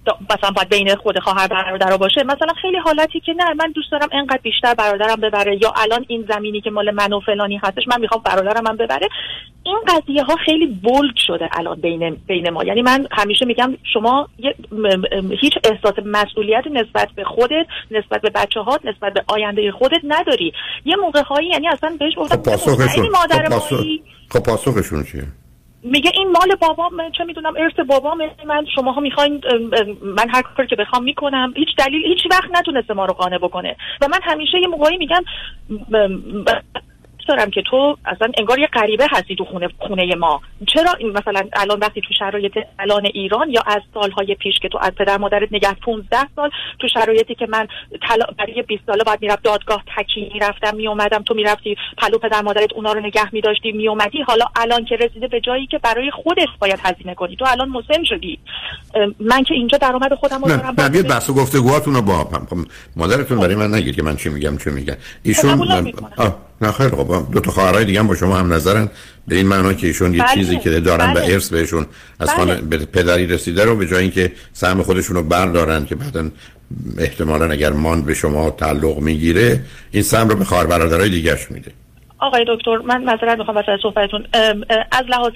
مثلا 0.08 0.51
باید 0.51 0.70
بین 0.70 0.96
خود 0.96 1.20
خواهر 1.20 1.48
برادر 1.48 1.98
باشه 1.98 2.24
مثلا 2.24 2.53
خیلی 2.62 2.77
حالتی 2.77 3.20
که 3.20 3.34
نه 3.34 3.53
من 3.53 3.72
دوست 3.72 3.91
دارم 3.91 4.08
انقدر 4.12 4.39
بیشتر 4.43 4.74
برادرم 4.74 5.15
ببره 5.15 5.60
یا 5.62 5.74
الان 5.75 6.05
این 6.08 6.25
زمینی 6.29 6.62
که 6.62 6.70
مال 6.70 6.91
من 6.91 7.13
و 7.13 7.20
فلانی 7.20 7.58
هستش 7.58 7.88
من 7.88 8.01
می‌خوام 8.01 8.22
برادرم 8.25 8.67
هم 8.67 8.77
ببره. 8.77 9.10
این 9.63 9.79
قضیه 9.88 10.24
ها 10.24 10.36
خیلی 10.46 10.67
بولد 10.67 11.15
شده 11.27 11.50
الان 11.51 11.81
بین 11.81 12.17
بین 12.27 12.50
ما. 12.50 12.63
یعنی 12.63 12.81
من 12.81 13.08
همیشه 13.12 13.46
میگم 13.46 13.77
شما 13.93 14.27
هیچ 15.41 15.53
احساس 15.63 15.93
مسئولیت 16.05 16.63
نسبت 16.67 17.10
به 17.15 17.24
خودت 17.24 17.65
نسبت 17.91 18.22
به 18.22 18.29
بچه 18.29 18.60
هات 18.60 18.86
نسبت 18.86 19.13
به 19.13 19.24
آینده 19.27 19.72
خودت 19.72 20.01
نداری. 20.03 20.53
یه 20.86 20.96
موقع 20.96 21.24
هایی 21.24 21.50
یعنی 21.50 21.67
اصلا 21.67 21.96
بهش 22.00 22.13
گفتم 22.17 22.36
خب 22.36 22.43
پاسخشون 22.43 23.10
خب, 23.50 24.00
خب 24.29 24.43
پاسخشون 24.43 25.03
چیه؟ 25.03 25.24
میگه 25.84 26.12
این 26.14 26.32
مال 26.32 26.56
بابام 26.56 26.96
من 26.96 27.12
چه 27.12 27.24
می‌دونم 27.24 27.54
ارث 27.58 27.80
بابام 27.88 28.18
من 28.46 28.66
شماها 28.76 29.02
می‌خواین 29.02 29.42
من 30.02 30.30
هر 30.30 30.42
کاری 30.42 30.68
که 30.68 30.76
بخوام 30.76 31.04
می‌کنم. 31.04 31.54
هیچ 31.56 31.70
دلیل 31.78 32.04
هیچ 32.06 32.20
وقت 32.32 32.60
نتونسته 32.60 32.94
ما 32.94 33.06
رو 33.06 33.14
قانع 33.14 33.38
بکنه. 33.38 33.76
و 34.02 34.08
من 34.08 34.20
همیشه 34.24 34.60
یه 34.62 34.68
موقعی 34.68 34.98
میگم 34.98 35.24
دارم 37.28 37.50
که 37.50 37.62
تو 37.62 37.98
اصلا 38.06 38.32
انگار 38.38 38.60
یه 38.60 38.68
غریبه 38.68 39.08
هستی 39.12 39.36
تو 39.36 39.46
خونه 39.46 39.70
خونه 39.80 40.16
ما. 40.16 40.42
چرا 40.68 40.94
این 41.00 41.10
مثلا 41.12 41.42
الان 41.54 41.80
وقتی 41.80 42.01
تو 42.01 42.13
شرایط 42.20 42.58
الان 42.80 43.06
ایران 43.06 43.50
یا 43.50 43.62
از 43.68 43.82
سالهای 43.94 44.36
پیش 44.36 44.60
که 44.60 44.70
تو 44.70 44.78
از 44.82 44.92
پدر 44.92 45.18
مادرت 45.18 45.50
نگه 45.51 45.74
15 45.74 46.18
سال 46.36 46.50
تو 46.80 46.88
شرایطی 46.88 47.36
که 47.36 47.48
من 47.50 47.68
تلا... 48.10 48.25
برای 48.38 48.62
20 48.62 48.84
ساله 48.86 49.04
باید 49.04 49.22
می‌رفت 49.22 49.44
دادگاه 49.44 49.84
تکی 49.98 50.32
می‌رفتم 50.34 50.75
میومدم 50.75 51.24
تو 51.24 51.34
می‌رفتی 51.34 51.75
پلو 51.98 52.18
پدر 52.18 52.42
مادرت 52.42 52.74
اونا 52.74 52.94
رو 52.94 53.00
نگه 53.00 53.36
میداشتی 53.36 53.72
میومدی 53.72 54.22
حالا 54.22 54.46
الان 54.56 54.86
که 54.86 54.96
رسیده 54.96 55.28
به 55.28 55.42
جایی 55.42 55.68
که 55.68 55.78
برای 55.78 56.12
خودت 56.12 56.50
باید 56.60 56.80
هزینه 56.84 57.16
کنی. 57.16 57.36
تو 57.36 57.46
الان 57.48 57.70
مسن 57.70 58.04
شدی. 58.04 58.40
من 59.20 59.44
که 59.44 59.54
اینجا 59.54 59.78
درآمد 59.78 60.13
خودم 60.13 60.42
رو 60.42 60.48
دارم 60.48 60.75
نه 60.78 60.90
بیاد 60.90 61.08
بحث 61.08 61.30
و 61.30 61.34
گفتگوهاتون 61.34 61.96
رو 61.96 62.01
با 62.01 62.24
خب، 62.24 62.58
مادرتون 62.96 63.40
برای 63.40 63.56
من 63.56 63.74
نگید 63.74 63.96
که 63.96 64.04
من 64.04 64.16
چی 64.16 64.30
میگم 64.30 64.58
چی 64.58 64.70
میگم. 64.70 64.98
ایشون 65.24 65.94
نه 66.62 66.72
خیلی 66.72 66.89
خب 66.89 67.27
دو 67.32 67.39
تا 67.39 67.51
خواهرای 67.51 67.86
دیگه 67.86 68.00
هم 68.00 68.08
با 68.08 68.15
شما 68.15 68.38
هم 68.38 68.53
نظرن 68.53 68.89
به 69.27 69.36
این 69.36 69.48
معنا 69.48 69.74
که 69.74 69.88
ایشون 69.88 70.13
یه 70.13 70.24
بله. 70.24 70.34
چیزی 70.34 70.58
که 70.58 70.80
دارن 70.80 71.13
بله. 71.13 71.30
و 71.30 71.34
ارث 71.34 71.50
بهشون 71.50 71.86
از 72.20 72.30
بله. 72.38 72.56
به 72.56 72.77
پدری 72.77 73.27
رسیده 73.27 73.65
رو 73.65 73.75
به 73.75 73.88
جای 73.88 74.01
اینکه 74.01 74.32
سهم 74.53 74.84
خودشون 74.84 75.15
رو 75.15 75.24
بردارن 75.24 75.86
که 75.86 75.96
بعدا 75.96 76.30
احتمالا 76.98 77.51
اگر 77.51 77.74
مان 77.74 78.01
به 78.01 78.13
شما 78.13 78.50
تعلق 78.50 79.00
می‌گیره 79.00 79.63
این 79.91 80.03
سهم 80.03 80.30
رو 80.30 80.36
به 80.36 80.46
خواهر 80.46 80.65
برادرای 80.65 81.10
دیگهش 81.10 81.51
میده 81.51 81.72
آقای 82.22 82.46
دکتر 82.48 82.78
من 82.78 83.04
معذرت 83.04 83.38
می‌خوام 83.38 83.58
واسه 83.58 83.78
صحبتتون. 83.84 84.28
از 84.92 85.06
لحاظ 85.10 85.32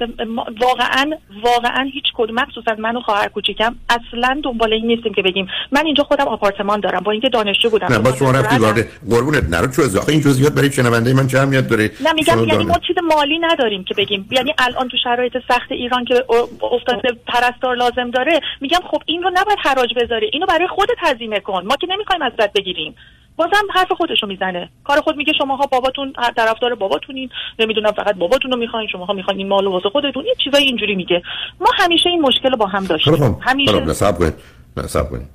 واقعا 0.62 1.12
واقعا 1.44 1.90
هیچ 1.94 2.04
کدوم 2.14 2.36
مخصوصا 2.36 2.76
من 2.78 2.96
و 2.98 3.02
خواهر 3.02 3.28
کوچیکم 3.28 3.76
اصلا 3.90 4.42
دنبال 4.44 4.74
این 4.74 4.88
نیستیم 4.88 5.14
که 5.14 5.22
بگیم. 5.22 5.48
من 5.72 5.86
اینجا 5.86 6.04
خودم 6.04 6.28
آپارتمان 6.28 6.80
دارم 6.80 7.00
با 7.00 7.12
اینکه 7.12 7.30
دانشجو 7.30 7.70
بودم. 7.70 7.88
نه 7.88 8.00
با 8.00 8.12
شما 8.12 8.32
رفتی 8.32 8.58
وارد 8.58 8.88
قربونت 9.10 9.44
نرو 9.50 9.68
چه 9.68 10.00
آخه 10.00 10.12
این 10.12 10.22
جزئیات 10.22 10.54
برای 10.54 10.72
شنونده 10.72 11.14
من 11.14 11.28
چه 11.28 11.38
اهمیت 11.38 11.68
داره؟ 11.68 11.92
نه 12.02 12.14
میگم 12.14 12.48
یعنی 12.48 12.64
ما 12.64 12.80
چیز 12.88 12.96
مالی 13.16 13.40
نداریم 13.40 13.84
که 13.84 13.94
بگیم. 13.94 14.28
یعنی 14.32 14.54
الان 14.58 14.88
تو 14.88 14.98
شرایط 15.04 15.38
سخت 15.48 15.72
ایران 15.72 16.06
که 16.06 16.26
افتاده 16.72 17.10
پرستار 17.28 17.76
لازم 17.76 18.12
داره 18.12 18.40
میگم 18.62 18.80
خب 18.92 19.02
این 19.06 19.24
رو 19.24 19.32
نباید 19.34 19.58
حراج 19.62 19.94
بذاری. 19.96 20.30
اینو 20.34 20.46
برای 20.46 20.68
خودت 20.68 20.98
هزینه 21.00 21.40
کن. 21.40 21.66
ما 21.66 21.76
که 21.76 21.88
نمی‌خوایم 21.90 22.22
ازت 22.22 22.54
بگیریم. 22.54 22.96
بازم 23.36 23.68
حرف 23.74 23.92
خودشو 23.92 24.28
می‌زنه. 24.28 24.70
کار 24.84 25.02
خود 25.02 25.16
میگه 25.16 25.34
شماها 25.38 25.66
باباتون 25.66 26.14
هر 26.18 26.32
طرفدار 26.32 26.76
باباتونین 26.76 27.30
نمی‌دونم 27.60 27.92
فقط 27.92 28.16
باباتون 28.16 28.52
رو 28.52 28.58
می‌خواین 28.58 28.88
شماها 28.92 29.14
می‌خواین 29.14 29.40
این 29.40 29.48
مال 29.48 29.68
واسه 29.68 29.90
خودتون. 29.90 30.26
یه 30.26 30.36
چیزای 30.44 30.64
اینجوری 30.64 30.96
میگه. 30.96 31.22
ما 31.60 31.68
همیشه 31.78 32.10
این 32.10 32.22
مشکل 32.22 32.52
رو 32.52 32.58
با 32.58 32.66
هم 32.66 32.84
داشتیم. 32.84 33.38
همیشه. 33.42 33.80
نصب 33.80 34.18
کنید. 34.18 34.34
نصب 34.78 35.10
کنید. 35.10 35.28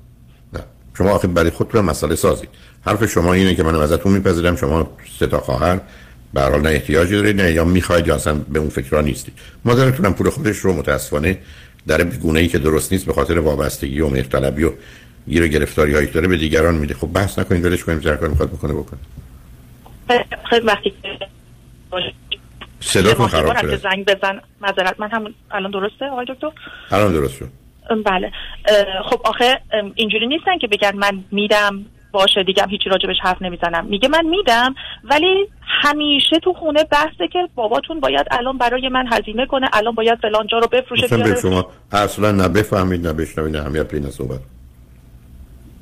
نه. 0.53 0.59
شما 0.97 1.11
آخه 1.11 1.27
برای 1.27 1.49
خودتون 1.49 1.85
مسئله 1.85 2.15
سازی. 2.15 2.47
حرف 2.85 3.05
شما 3.05 3.33
اینه 3.33 3.55
که 3.55 3.63
من 3.63 3.75
ازتون 3.75 4.11
میپذیرم. 4.11 4.55
شما 4.55 4.87
سه 5.19 5.27
تا 5.27 5.39
خواهر. 5.39 5.79
به 6.33 6.41
نه 6.41 6.69
احتیاجی 6.69 7.15
دارید 7.15 7.41
نه 7.41 7.51
یا 7.51 7.65
می‌خواید 7.65 8.07
یا 8.07 8.15
اصلا 8.15 8.33
به 8.33 8.59
اون 8.59 8.69
فکرها 8.69 9.01
نیستید. 9.01 9.33
مادرتون 9.65 10.05
هم 10.05 10.13
پول 10.13 10.29
خودش 10.29 10.57
رو 10.57 10.73
متاسفانه 10.73 11.37
در 11.87 12.03
گونه 12.03 12.39
ای 12.39 12.47
که 12.47 12.59
درست 12.59 12.93
نیست 12.93 13.05
به 13.05 13.13
خاطر 13.13 13.39
وابستگی 13.39 14.01
و 14.01 14.09
مهرطلبی 14.09 14.63
و 14.63 14.71
گیر 15.29 15.47
گرفتاری 15.47 15.93
هایی 15.93 16.07
داره 16.07 16.27
به 16.27 16.37
دیگران 16.37 16.75
میده. 16.75 16.93
خب 16.93 17.07
بحث 17.07 17.39
نکنید 17.39 17.65
ولش 17.65 17.83
کنیم 17.83 17.99
هر 17.99 18.15
کار 18.15 18.29
می‌خواد 18.29 18.49
بکنه 18.49 18.73
بکنه. 18.73 18.99
خیلی 20.49 20.65
وقتی 20.65 20.93
صداتون 22.79 23.27
خراب 23.27 23.61
شده. 23.61 23.77
زنگ 23.77 24.05
بزن 24.05 24.41
معذرت 24.61 24.99
من 24.99 25.09
هم 25.11 25.33
الان 25.51 25.71
درسته 25.71 26.05
آقای 26.05 26.25
دکتر؟ 26.25 26.51
الان 26.91 27.13
درست 27.13 27.37
شد. 27.37 27.49
بله. 28.05 28.31
خب 29.09 29.21
آخه 29.23 29.61
اینجوری 29.95 30.27
نیستن 30.27 30.57
که 30.57 30.67
بگن 30.67 30.95
من 30.95 31.23
میدم 31.31 31.85
باشه 32.11 32.43
دیگه 32.43 32.63
هیچی 32.69 32.89
راجبش 32.89 33.15
حرف 33.21 33.41
نمی‌زنم. 33.41 33.85
میگه 33.85 34.07
من 34.07 34.25
میدم 34.25 34.75
ولی 35.03 35.47
همیشه 35.83 36.39
تو 36.39 36.53
خونه 36.53 36.83
بحثه 36.83 37.27
که 37.33 37.39
باباتون 37.55 37.99
باید 37.99 38.27
الان 38.31 38.57
برای 38.57 38.89
من 38.89 39.05
هزینه 39.11 39.45
کنه 39.45 39.67
الان 39.73 39.95
باید 39.95 40.19
فلان 40.21 40.47
جا 40.47 40.57
رو 40.59 40.67
بفروشه 40.67 41.07
بیاره. 41.07 41.41
شما 41.41 41.67
اصلا 41.91 42.31
نه 42.31 42.47
بفهمید 42.47 43.07
نه 43.07 43.13
بشنوید 43.13 43.57
نه 43.57 43.63
همیت 43.63 44.09
صحبت. 44.09 44.39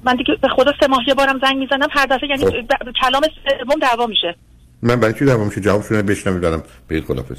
من 0.04 0.16
دیگه 0.16 0.36
به 0.42 0.48
خدا 0.48 0.74
سه 0.80 0.88
ماه 0.88 1.00
یه 1.08 1.14
بارم 1.14 1.40
زنگ 1.40 1.58
می‌زنم 1.58 1.88
هر 1.92 2.06
دفعه 2.06 2.30
یعنی 2.30 2.46
خب. 2.46 2.52
کلام 3.02 3.22
سوم 3.22 3.80
دعوا 3.82 4.06
میشه. 4.06 4.36
من 4.82 5.00
برای 5.00 5.14
چی 5.14 5.26
دعوا 5.26 5.46
میشه؟ 5.46 5.62
جواب 5.62 5.84
شونه 5.84 6.02
بشنوید 6.02 6.42
دارم 6.42 6.64
بگید 6.90 7.06
خدافظ 7.06 7.38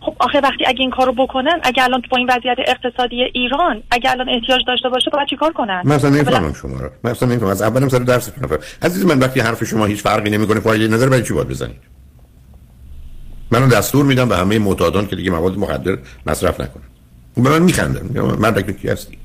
خب 0.00 0.16
آخه 0.18 0.40
وقتی 0.40 0.66
اگه 0.66 0.80
این 0.80 0.90
کارو 0.90 1.12
بکنن 1.12 1.60
اگه 1.62 1.84
الان 1.84 2.02
با 2.10 2.16
این 2.16 2.30
وضعیت 2.30 2.56
اقتصادی 2.66 3.22
ایران 3.22 3.82
اگه 3.90 4.10
الان 4.10 4.28
احتیاج 4.28 4.60
داشته 4.66 4.88
باشه 4.88 5.10
باید 5.10 5.28
چیکار 5.28 5.52
کنن؟ 5.52 5.82
من 5.84 5.94
اصلا 5.94 6.10
نمی‌فهمم 6.10 6.52
شما 6.52 6.80
رو. 6.80 6.90
من 7.04 7.10
اصلا 7.10 7.28
نمی‌فهمم. 7.28 7.50
از 7.50 7.62
اولم 7.62 7.88
سر 7.88 7.98
درستون 7.98 8.44
نفر 8.44 8.58
عزیز 8.82 9.06
من 9.06 9.18
وقتی 9.18 9.40
حرف 9.40 9.64
شما 9.64 9.86
هیچ 9.86 10.02
فرقی 10.02 10.30
نمی‌کنه 10.30 10.60
فایده 10.60 10.88
نظر 10.88 11.08
برای 11.08 11.22
چی 11.22 11.34
باید 11.34 11.48
بزنید؟ 11.48 11.80
من 13.50 13.68
دستور 13.68 14.04
میدم 14.04 14.28
به 14.28 14.36
همه 14.36 14.58
معتادان 14.58 15.06
که 15.06 15.16
دیگه 15.16 15.30
مواد 15.30 15.58
مخدر 15.58 15.98
مصرف 16.26 16.60
نکنن. 16.60 16.82
به 17.36 17.50
من 17.50 17.62
میخندن. 17.62 18.20
من 18.38 18.62
کی 18.62 18.88
هستی؟ 18.88 19.18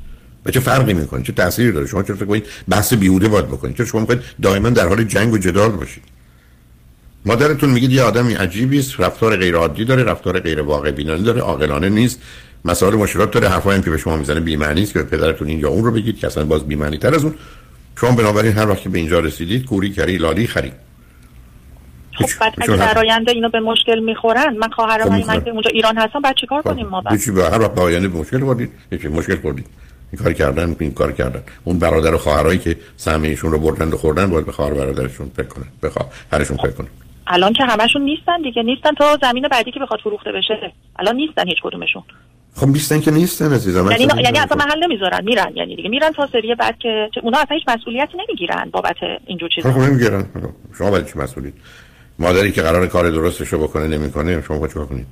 و 0.45 0.51
چه 0.51 0.59
فرقی 0.59 0.93
می‌کنه؟ 0.93 1.23
چه 1.23 1.33
تأثیری 1.33 1.71
داره؟ 1.71 1.87
شما 1.87 2.03
چرا 2.03 2.15
فکر 2.15 2.25
کنید 2.25 2.45
بحث 2.67 2.93
بیهوده 2.93 3.27
باید 3.27 3.47
بکنید؟ 3.47 3.77
چرا 3.77 3.85
شما 3.85 4.01
می‌خواید 4.01 4.21
دائما 4.41 4.69
در 4.69 4.87
حال 4.87 5.03
جنگ 5.03 5.33
و 5.33 5.37
جدال 5.37 5.71
باشید؟ 5.71 6.03
مادرتون 7.25 7.69
میگید 7.69 7.91
یه 7.91 8.01
آدمی 8.01 8.33
عجیبی 8.33 8.79
است 8.79 8.99
رفتار 8.99 9.37
غیر 9.37 9.55
عادی 9.55 9.85
داره 9.85 10.03
رفتار 10.03 10.39
غیر 10.39 10.61
واقع 10.61 10.91
بینانه 10.91 11.23
داره 11.23 11.41
عاقلانه 11.41 11.89
نیست. 11.89 12.21
مسائل 12.65 12.93
مشکلات 12.93 13.31
داره 13.31 13.49
حرفایی 13.49 13.81
که 13.81 13.89
به 13.89 13.97
شما 13.97 14.17
می‌زنه 14.17 14.39
بی 14.39 14.55
معنی 14.55 14.83
است 14.83 14.93
که 14.93 15.03
پدرتون 15.03 15.47
این 15.47 15.59
یا 15.59 15.69
اون 15.69 15.83
رو 15.83 15.91
بگید 15.91 16.19
که 16.19 16.27
اصلا 16.27 16.45
باز 16.45 16.67
بی 16.67 16.75
معنی 16.75 16.97
تر 16.97 17.15
از 17.15 17.23
اون. 17.23 17.35
شما 17.99 18.11
بنابراین 18.11 18.53
هر 18.53 18.69
وقت 18.69 18.83
به 18.83 18.99
اینجا 18.99 19.19
رسیدید 19.19 19.65
کوری 19.65 19.89
کری 19.89 20.17
لالی 20.17 20.47
خرید 20.47 20.73
خب 22.11 22.25
بعد 22.41 22.53
اگه 22.57 22.75
در 22.75 22.99
آینده 22.99 23.31
اینو 23.31 23.49
به 23.49 23.59
مشکل 23.59 23.99
می‌خورن 23.99 24.57
من 24.57 24.69
خواهرم 24.69 25.21
خب 25.21 25.27
من 25.27 25.43
که 25.43 25.49
اونجا 25.49 25.69
ایران 25.73 25.97
هستم 25.97 26.21
بعد 26.21 26.35
چیکار 26.35 26.61
خب، 26.61 26.69
کنیم 26.69 26.87
ما 26.87 27.01
بعد؟ 27.01 27.19
چی 27.19 27.31
به 27.31 27.43
هر 27.43 27.61
وقت 27.61 27.77
آینده 27.77 28.07
به 28.07 28.19
مشکل 28.19 28.39
خوردید 28.39 28.71
مشکل 29.11 29.35
خوردید. 29.35 29.65
این 30.11 30.23
کار 30.23 30.33
کردن 30.33 30.75
این 30.79 30.93
کار 30.93 31.11
کردن. 31.11 31.43
اون 31.63 31.79
برادر 31.79 32.13
و 32.13 32.17
خواهرایی 32.17 32.59
که 32.59 32.77
سهمیشون 32.97 33.51
رو 33.51 33.59
بردن 33.59 33.89
و 33.89 33.97
خوردن 33.97 34.29
باید 34.29 34.45
به 34.45 34.51
خواهر 34.51 34.73
برادرشون 34.73 35.31
فکر 35.35 35.47
کنن 35.47 35.65
به 35.81 35.89
خواهرشون 35.89 36.57
فکر 36.57 36.71
کنن 36.71 36.87
الان 37.27 37.53
که 37.53 37.63
همشون 37.63 38.01
نیستن 38.01 38.41
دیگه. 38.41 38.63
نیستن 38.63 38.93
تا 38.97 39.17
زمین 39.21 39.47
بعدی 39.51 39.71
که 39.71 39.79
بخواد 39.79 39.99
فروخته 39.99 40.31
بشه. 40.31 40.73
الان 40.99 41.15
نیستن 41.15 41.47
هیچ 41.47 41.57
کدومشون. 41.63 42.03
خب 42.55 42.67
نیستن 42.67 43.01
که 43.01 43.11
نیستن 43.11 43.53
عزیزم. 43.53 43.91
یعنی 43.91 44.07
یعنی 44.23 44.37
اصلا 44.39 44.57
محل 44.57 44.83
نمی‌ذارن. 44.83 45.23
میرن. 45.23 45.51
یعنی 45.55 45.75
دیگه 45.75 45.89
میرن 45.89 46.11
تا 46.11 46.27
سری 46.31 46.55
بعد 46.55 46.77
که 46.79 47.09
اونا 47.23 47.37
اصلا 47.37 47.57
هیچ 47.57 47.67
مسئولیتی 47.67 48.17
نمی‌گیرن 48.17 48.69
بابت 48.71 48.95
اینجور 49.25 49.49
چیزا. 49.55 49.73
خب 49.73 49.79
نمی‌گیرن. 49.79 50.25
شما 50.77 50.91
باید 50.91 51.05
چی 51.11 51.19
مسئولیت 51.19 51.53
مادری 52.19 52.51
که 52.51 52.61
قرار 52.61 52.87
کار 52.87 53.09
درستش 53.09 53.47
رو 53.47 53.59
بکنه 53.59 53.87
نمی‌کنه 53.87 54.43
شما 54.47 54.67
چیکار 54.67 54.85
کنید؟ 54.85 55.07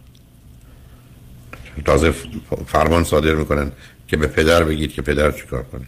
تازه 1.85 2.13
فرمان 2.67 3.03
صادر 3.03 3.35
می‌کنن. 3.35 3.71
که 4.07 4.17
به 4.17 4.27
پدر 4.27 4.63
بگید 4.63 4.93
که 4.93 5.01
پدر 5.01 5.31
چیکار 5.31 5.63
کنه. 5.63 5.87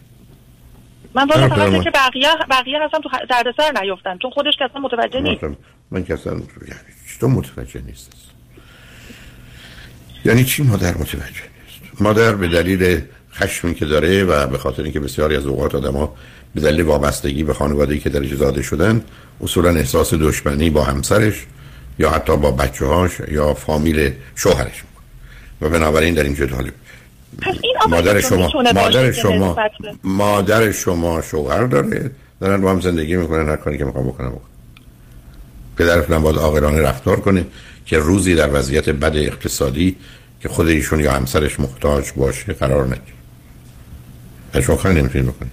من 1.14 1.28
والا 1.28 1.50
فقط 1.50 1.84
که 1.84 1.92
بقیه 1.92 2.28
بقیه 2.50 2.80
اصلا 2.86 3.00
تو 3.00 3.10
دردسر 3.30 3.82
نیفتن 3.82 4.18
چون 4.18 4.32
خودش 4.32 4.54
که 4.60 4.66
اصلا 4.66 4.82
متوجه 4.82 5.20
نیست. 5.20 5.44
من 5.92 6.04
که 6.04 6.14
اصلا 6.14 6.34
یعنی 6.34 6.46
تو 7.20 7.28
متوجه 7.28 7.82
نیست 7.82 8.12
یعنی 10.26 10.44
چی 10.44 10.64
مادر 10.64 10.98
متوجه 10.98 11.24
نیست؟ 11.24 12.02
مادر 12.02 12.36
به 12.36 12.48
دلیل 12.48 13.02
خشمی 13.34 13.76
که 13.76 13.86
داره 13.86 14.24
و 14.24 14.48
به 14.48 14.58
خاطر 14.58 14.84
اینکه 14.84 15.00
بسیاری 15.00 15.36
از 15.36 15.46
اوقات 15.46 15.76
آدما 15.76 16.16
به 16.56 16.62
دلیل 16.62 16.82
وابستگی 16.82 17.44
به 17.44 17.54
خانواده‌ای 17.54 18.00
که 18.00 18.10
درش 18.10 18.34
زاده 18.34 18.62
شدن 18.62 19.04
اصولا 19.42 19.70
احساس 19.70 20.14
دشمنی 20.14 20.70
با 20.70 20.84
همسرش 20.84 21.46
یا 22.00 22.10
حتی 22.10 22.38
با 22.38 22.52
بچه 22.52 22.86
هاش 22.86 23.12
یا 23.32 23.54
فامیل 23.54 24.12
شوهرش 24.36 24.84
و 25.62 25.70
بنابراین 25.70 26.14
در 26.14 26.24
این 26.24 26.36
جدال 26.36 26.72
مادر 27.90 28.22
شما 28.22 28.52
مادر 28.76 29.12
شما 29.12 29.58
مادر 30.04 30.72
شما 30.72 31.22
شوهر 31.22 31.64
داره. 31.64 32.12
دارن 32.42 32.62
با 32.62 32.72
هم 32.72 32.82
زندگی 32.82 33.16
می‌کنن 33.16 33.50
هر 33.50 33.56
کاری 33.56 33.78
که 33.78 33.86
می‌خوام 33.86 34.08
بکنم 34.08 34.30
بکنم 34.30 34.42
پدرتون 35.78 36.20
باید 36.20 36.38
آقلانه 36.38 36.82
رفتار 36.82 37.20
کنه 37.20 37.46
که 37.86 37.98
روزی 37.98 38.36
در 38.36 38.50
وضعیت 38.54 38.90
بد 38.90 39.16
اقتصادی 39.16 39.96
که 40.40 40.50
خود 40.50 40.68
ایشون 40.68 41.00
یا 41.00 41.12
همسرش 41.12 41.60
محتاج 41.60 42.06
باشه 42.16 42.54
قرار 42.54 42.86
نگیره. 42.86 44.66
شما 44.66 44.76
کاری 44.76 44.96
نمی‌تونید 44.96 45.28
بکنید. 45.28 45.52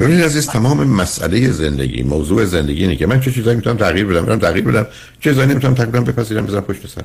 ببینید 0.00 0.24
عزیز 0.24 0.46
تمام 0.46 0.86
مسئله 0.86 1.50
زندگی 1.50 2.02
موضوع 2.02 2.44
زندگی 2.44 2.82
اینه 2.82 2.96
که 2.96 3.06
من 3.06 3.20
چه 3.20 3.32
چیزایی 3.32 3.56
می‌تونم 3.56 3.76
تغییر 3.76 4.06
بدم؟ 4.06 4.20
می‌تونم 4.20 4.38
تغییر 4.38 4.64
بدم. 4.64 4.86
چه 5.20 5.30
چیزایی 5.30 5.48
نمی‌تونم 5.48 5.74
تغییر 5.74 5.90
بدم؟ 5.90 6.04
بپذیرم 6.04 6.46
بزنم 6.46 6.60
پشت 6.60 6.86
سر. 6.86 7.02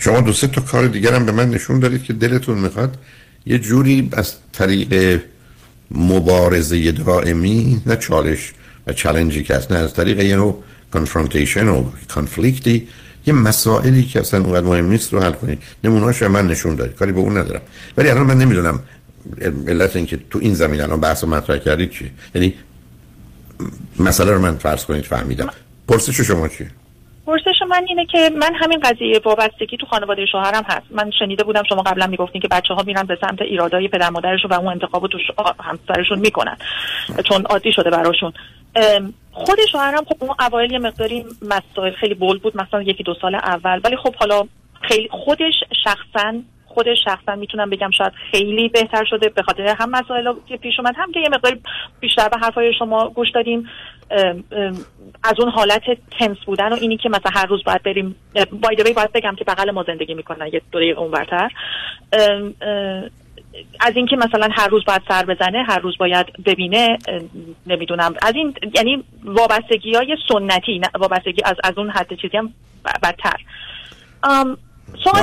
شما 0.00 0.20
دو 0.20 0.32
سه 0.32 0.46
تا 0.46 0.60
کار 0.60 0.86
دیگر 0.86 1.14
هم 1.14 1.26
به 1.26 1.32
من 1.32 1.50
نشون 1.50 1.78
دارید 1.78 2.02
که 2.04 2.12
دلتون 2.12 2.58
می‌خواد. 2.58 2.98
یه 3.46 3.58
جوری 3.58 4.08
از 4.12 4.34
طریق 4.52 5.20
مبارزه 5.90 6.92
دائمی 6.92 7.82
نه 7.86 7.96
چالش 7.96 8.52
و 8.86 8.92
چلنجی 8.92 9.42
که 9.42 9.54
هست 9.54 9.72
نه 9.72 9.78
از 9.78 9.94
طریق 9.94 10.20
یه 10.20 10.36
نوع 10.36 10.62
کنفرانتیشن 10.92 11.68
و 11.68 11.84
کانفلیکتی 12.08 12.88
یه 13.26 13.34
مسائلی 13.34 14.02
که 14.02 14.20
اصلا 14.20 14.40
اونقدر 14.40 14.66
مهم 14.66 14.86
نیست 14.86 15.12
رو 15.12 15.20
حل 15.20 15.32
کنید. 15.32 15.58
نمونهاش 15.84 16.22
من 16.22 16.46
نشون 16.46 16.74
دارید 16.74 16.94
کاری 16.94 17.12
به 17.12 17.20
اون 17.20 17.36
ندارم. 17.36 17.60
ولی 17.96 18.08
الان 18.08 18.26
من 18.26 18.38
نمی‌دونم 18.38 18.80
علت 19.68 19.96
اینکه 19.96 20.18
تو 20.30 20.38
این 20.38 20.54
زمین 20.54 20.80
الان 20.80 21.00
بحث 21.00 21.24
مطرح 21.24 21.58
کردید 21.58 21.90
چی 21.90 22.10
یعنی 22.34 22.54
مسئله 23.98 24.32
رو 24.32 24.40
من 24.40 24.56
فرض 24.56 24.84
کنید 24.84 25.04
فهمیدم. 25.04 25.50
پرسش 25.88 26.20
شما 26.20 26.48
چیه؟ 26.48 26.70
پرسش 27.30 27.62
من 27.68 27.84
اینه 27.88 28.06
که 28.06 28.30
من 28.36 28.54
همین 28.54 28.80
قضیه 28.80 29.20
وابستگی 29.24 29.76
تو 29.76 29.86
خانواده 29.86 30.26
شوهرم 30.26 30.64
هست. 30.68 30.86
من 30.90 31.10
شنیده 31.18 31.44
بودم 31.44 31.62
شما 31.68 31.82
قبلا 31.82 32.06
می‌گفتین 32.06 32.40
که 32.40 32.48
بچه 32.48 32.74
ها 32.74 32.82
میرن 32.86 33.02
به 33.02 33.18
سمت 33.20 33.42
ایرادای 33.42 33.88
پدر 33.88 34.10
مادرشون 34.10 34.50
و 34.50 34.54
اون 34.54 34.68
انتخاب 34.68 35.06
تو 35.06 35.18
همسرشون 35.60 36.18
می‌کنن. 36.18 36.56
چون 37.24 37.44
عادی 37.44 37.72
شده 37.72 37.90
براشون. 37.90 38.32
خود 39.32 39.58
شوهرم 39.72 40.04
خب 40.04 40.16
اون 40.20 40.34
اوایل 40.40 40.72
یه 40.72 40.78
مقداری 40.78 41.24
مسائل 41.42 41.92
خیلی 41.92 42.14
بول 42.14 42.38
بود. 42.38 42.56
مثلا 42.56 42.82
یکی 42.82 43.02
دو 43.02 43.14
سال 43.22 43.34
اول. 43.34 43.80
ولی 43.84 43.96
خب 43.96 44.14
حالا 44.14 44.44
خیلی 44.80 45.08
خودش 45.12 45.54
شخصا 45.84 46.34
خود 46.74 46.94
شخصا 47.04 47.34
می‌تونم 47.34 47.70
بگم 47.70 47.90
شاید 47.90 48.12
خیلی 48.30 48.68
بهتر 48.68 49.04
شده 49.04 49.28
به 49.28 49.42
خاطر 49.42 49.76
هم 49.78 49.90
مسائل 49.90 50.32
که 50.48 50.56
پیش 50.56 50.78
اومد 50.78 50.94
هم 50.96 51.12
که 51.12 51.20
یه 51.20 51.28
مقدار 51.28 51.58
بیشتر 52.00 52.28
به 52.28 52.38
حرفای 52.38 52.74
شما 52.78 53.08
گوش 53.08 53.30
دادیم 53.30 53.68
از 55.22 55.34
اون 55.38 55.50
حالت 55.50 55.82
تنس 56.18 56.36
بودن 56.46 56.72
و 56.72 56.76
اینی 56.80 56.96
که 56.96 57.08
مثلا 57.08 57.30
هر 57.34 57.46
روز 57.46 57.64
باید 57.64 57.82
بریم 57.82 58.16
بایدوی 58.62 58.92
باید 58.92 59.12
بگم 59.12 59.34
که 59.38 59.44
بغل 59.44 59.70
ما 59.70 59.82
زندگی 59.82 60.14
می‌کنن 60.14 60.46
یه 60.46 60.62
دوره 60.72 60.86
اون 60.86 61.10
برتر 61.10 61.50
از 63.80 63.96
اینکه 63.96 64.16
مثلا 64.16 64.48
هر 64.52 64.68
روز 64.68 64.84
باید 64.84 65.02
سر 65.08 65.24
بزنه 65.24 65.64
هر 65.68 65.78
روز 65.78 65.98
باید 65.98 66.26
ببینه 66.46 66.98
نمی‌دونم. 67.66 68.14
از 68.22 68.34
این 68.34 68.54
یعنی 68.74 69.04
وابستگی 69.24 69.94
های 69.94 70.16
سنتی 70.28 70.80
وابستگی 70.98 71.42
از 71.44 71.56
از 71.64 71.78
اون 71.78 71.90
حد 71.90 72.14
چیزی 72.14 72.36
هم 72.36 72.54
بدتر. 73.02 73.36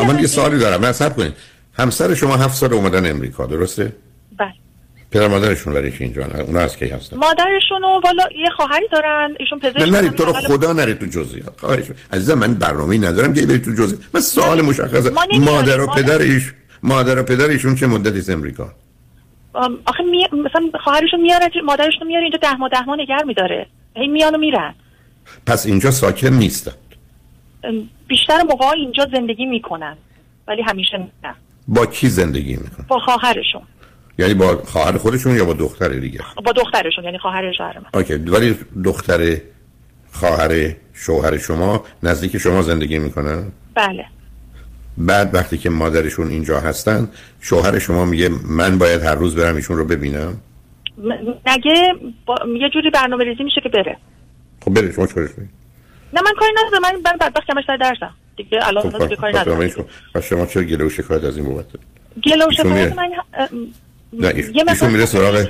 من 0.07 0.19
یه 0.19 0.27
سوالی 0.27 0.59
دارم. 0.59 0.85
نه 0.85 0.91
سب 0.91 1.15
کنید. 1.15 1.33
همسر 1.73 2.13
شما 2.13 2.35
هفت 2.35 2.55
سال 2.55 2.73
اومدن 2.73 3.09
امریکا 3.09 3.45
درسته؟ 3.45 3.93
بله. 4.37 4.53
پدر 5.11 5.27
مادرشون 5.27 5.73
برای 5.73 5.93
اینجا 5.99 6.25
اونا 6.47 6.59
از 6.59 6.77
کی 6.77 6.85
هستن؟ 6.85 7.17
مادرشون 7.17 7.83
و 7.83 8.01
والا 8.03 8.23
یه 8.43 8.49
خواهری 8.55 8.87
دارن 8.91 9.35
ایشون 9.39 9.59
پزشک 9.59 9.77
نه 9.77 9.85
نرید 9.85 10.11
تو 10.11 10.25
رو 10.25 10.33
خدا 10.33 10.73
نرید 10.73 10.99
تو 10.99 11.05
جزئیات. 11.05 11.59
خواهرشون 11.59 11.95
عزیزم 12.13 12.33
من 12.33 12.53
برنامه‌ای 12.53 12.99
ندارم 12.99 13.33
که 13.33 13.45
برید 13.45 13.63
تو 13.63 13.71
جزئیات. 13.71 14.01
من 14.13 14.21
سوال 14.21 14.61
مشخصه. 14.61 15.11
مادر 15.39 15.81
و 15.81 15.87
پدر 15.87 16.17
ایش 16.17 16.53
مادر 16.83 17.19
و 17.19 17.23
پدر 17.23 17.47
ایشون 17.47 17.75
چه 17.75 17.87
مدتی 17.87 18.17
از 18.17 18.29
امریکا؟ 18.29 18.73
آخه 19.85 20.03
می... 20.03 20.23
مثلا 20.23 20.79
خواهرشون 20.83 21.21
میاره 21.21 21.49
مادرشون 21.65 22.07
میاره 22.07 22.23
اینجا 22.23 22.37
ده 22.41 22.55
ماه 22.55 22.69
ده 22.69 22.81
ماه 22.81 22.97
نگر 22.99 23.23
میداره. 23.23 23.67
هی 23.95 24.07
میان 24.07 24.35
و 24.35 24.37
میرن. 24.37 24.75
پس 25.45 25.65
اینجا 25.65 25.91
ساکن 25.91 26.33
نیستن. 26.33 26.71
بیشتر 28.07 28.43
موقع 28.49 28.65
اینجا 28.65 29.07
زندگی 29.13 29.45
می‌کنن 29.45 29.97
ولی 30.47 30.61
همیشه 30.61 30.97
نه. 30.97 31.35
با 31.67 31.85
کی 31.85 32.09
زندگی 32.09 32.55
می‌کنن؟ 32.55 32.85
با 32.87 32.99
خواهرشون. 32.99 33.61
یعنی 34.19 34.33
با 34.33 34.61
خواهر 34.65 34.97
خودشون 34.97 35.35
یا 35.35 35.45
با 35.45 35.53
دختر 35.53 35.87
دیگه؟ 35.87 36.19
با 36.45 36.51
دخترشون 36.51 37.03
یعنی 37.03 37.17
خواهر 37.17 37.51
شوهر 37.51 37.79
من. 37.79 37.85
اوکی 37.93 38.13
ولی 38.13 38.55
دختر 38.83 39.37
خواهر 40.11 40.73
شوهر 40.93 41.37
شما 41.37 41.83
نزدیک 42.03 42.37
شما 42.37 42.61
زندگی 42.61 42.99
می‌کنن 42.99 43.43
بله. 43.75 44.05
بعد 44.97 45.35
وقتی 45.35 45.57
که 45.57 45.69
مادرشون 45.69 46.27
اینجا 46.27 46.59
هستن 46.59 47.09
شوهر 47.41 47.79
شما 47.79 48.05
میگه 48.05 48.29
من 48.49 48.77
باید 48.77 49.01
هر 49.01 49.15
روز 49.15 49.35
برم 49.35 49.55
ایشون 49.55 49.77
رو 49.77 49.85
ببینم؟ 49.85 50.37
نگه 51.47 51.93
با... 52.25 52.35
یه 52.59 52.69
جوری 52.69 52.89
برنامه 52.89 53.23
ریزی 53.23 53.43
میشه 53.43 53.61
که 53.61 53.69
بره. 53.69 53.97
خب 54.65 54.73
بره 54.73 54.91
شما 54.91 55.07
چورش 55.07 55.29
نه 56.13 56.21
من 56.21 56.31
کاری 56.39 56.51
ندارم. 56.51 56.81
من 56.81 57.11
من 57.11 57.17
بدبخت 57.21 57.47
کمش 57.47 57.63
سر 57.67 57.77
درسم. 57.77 58.13
دیگه 58.37 58.67
الان 58.67 58.91
خب 58.91 59.03
دیگه 59.03 59.15
کاری 59.15 59.37
ندارم. 59.37 59.85
پس 60.15 60.23
شما 60.23 60.45
چرا 60.45 60.63
گله 60.63 60.85
و 60.85 60.89
شکایت 60.89 61.23
از 61.23 61.37
این 61.37 61.45
بابت 61.45 61.65
گله 62.23 62.47
و 62.47 62.51
شکایت 62.51 62.95
من 62.95 63.09
نه 64.13 64.27
ایشون 64.69 64.89
میره 64.89 65.05
سراغ 65.05 65.47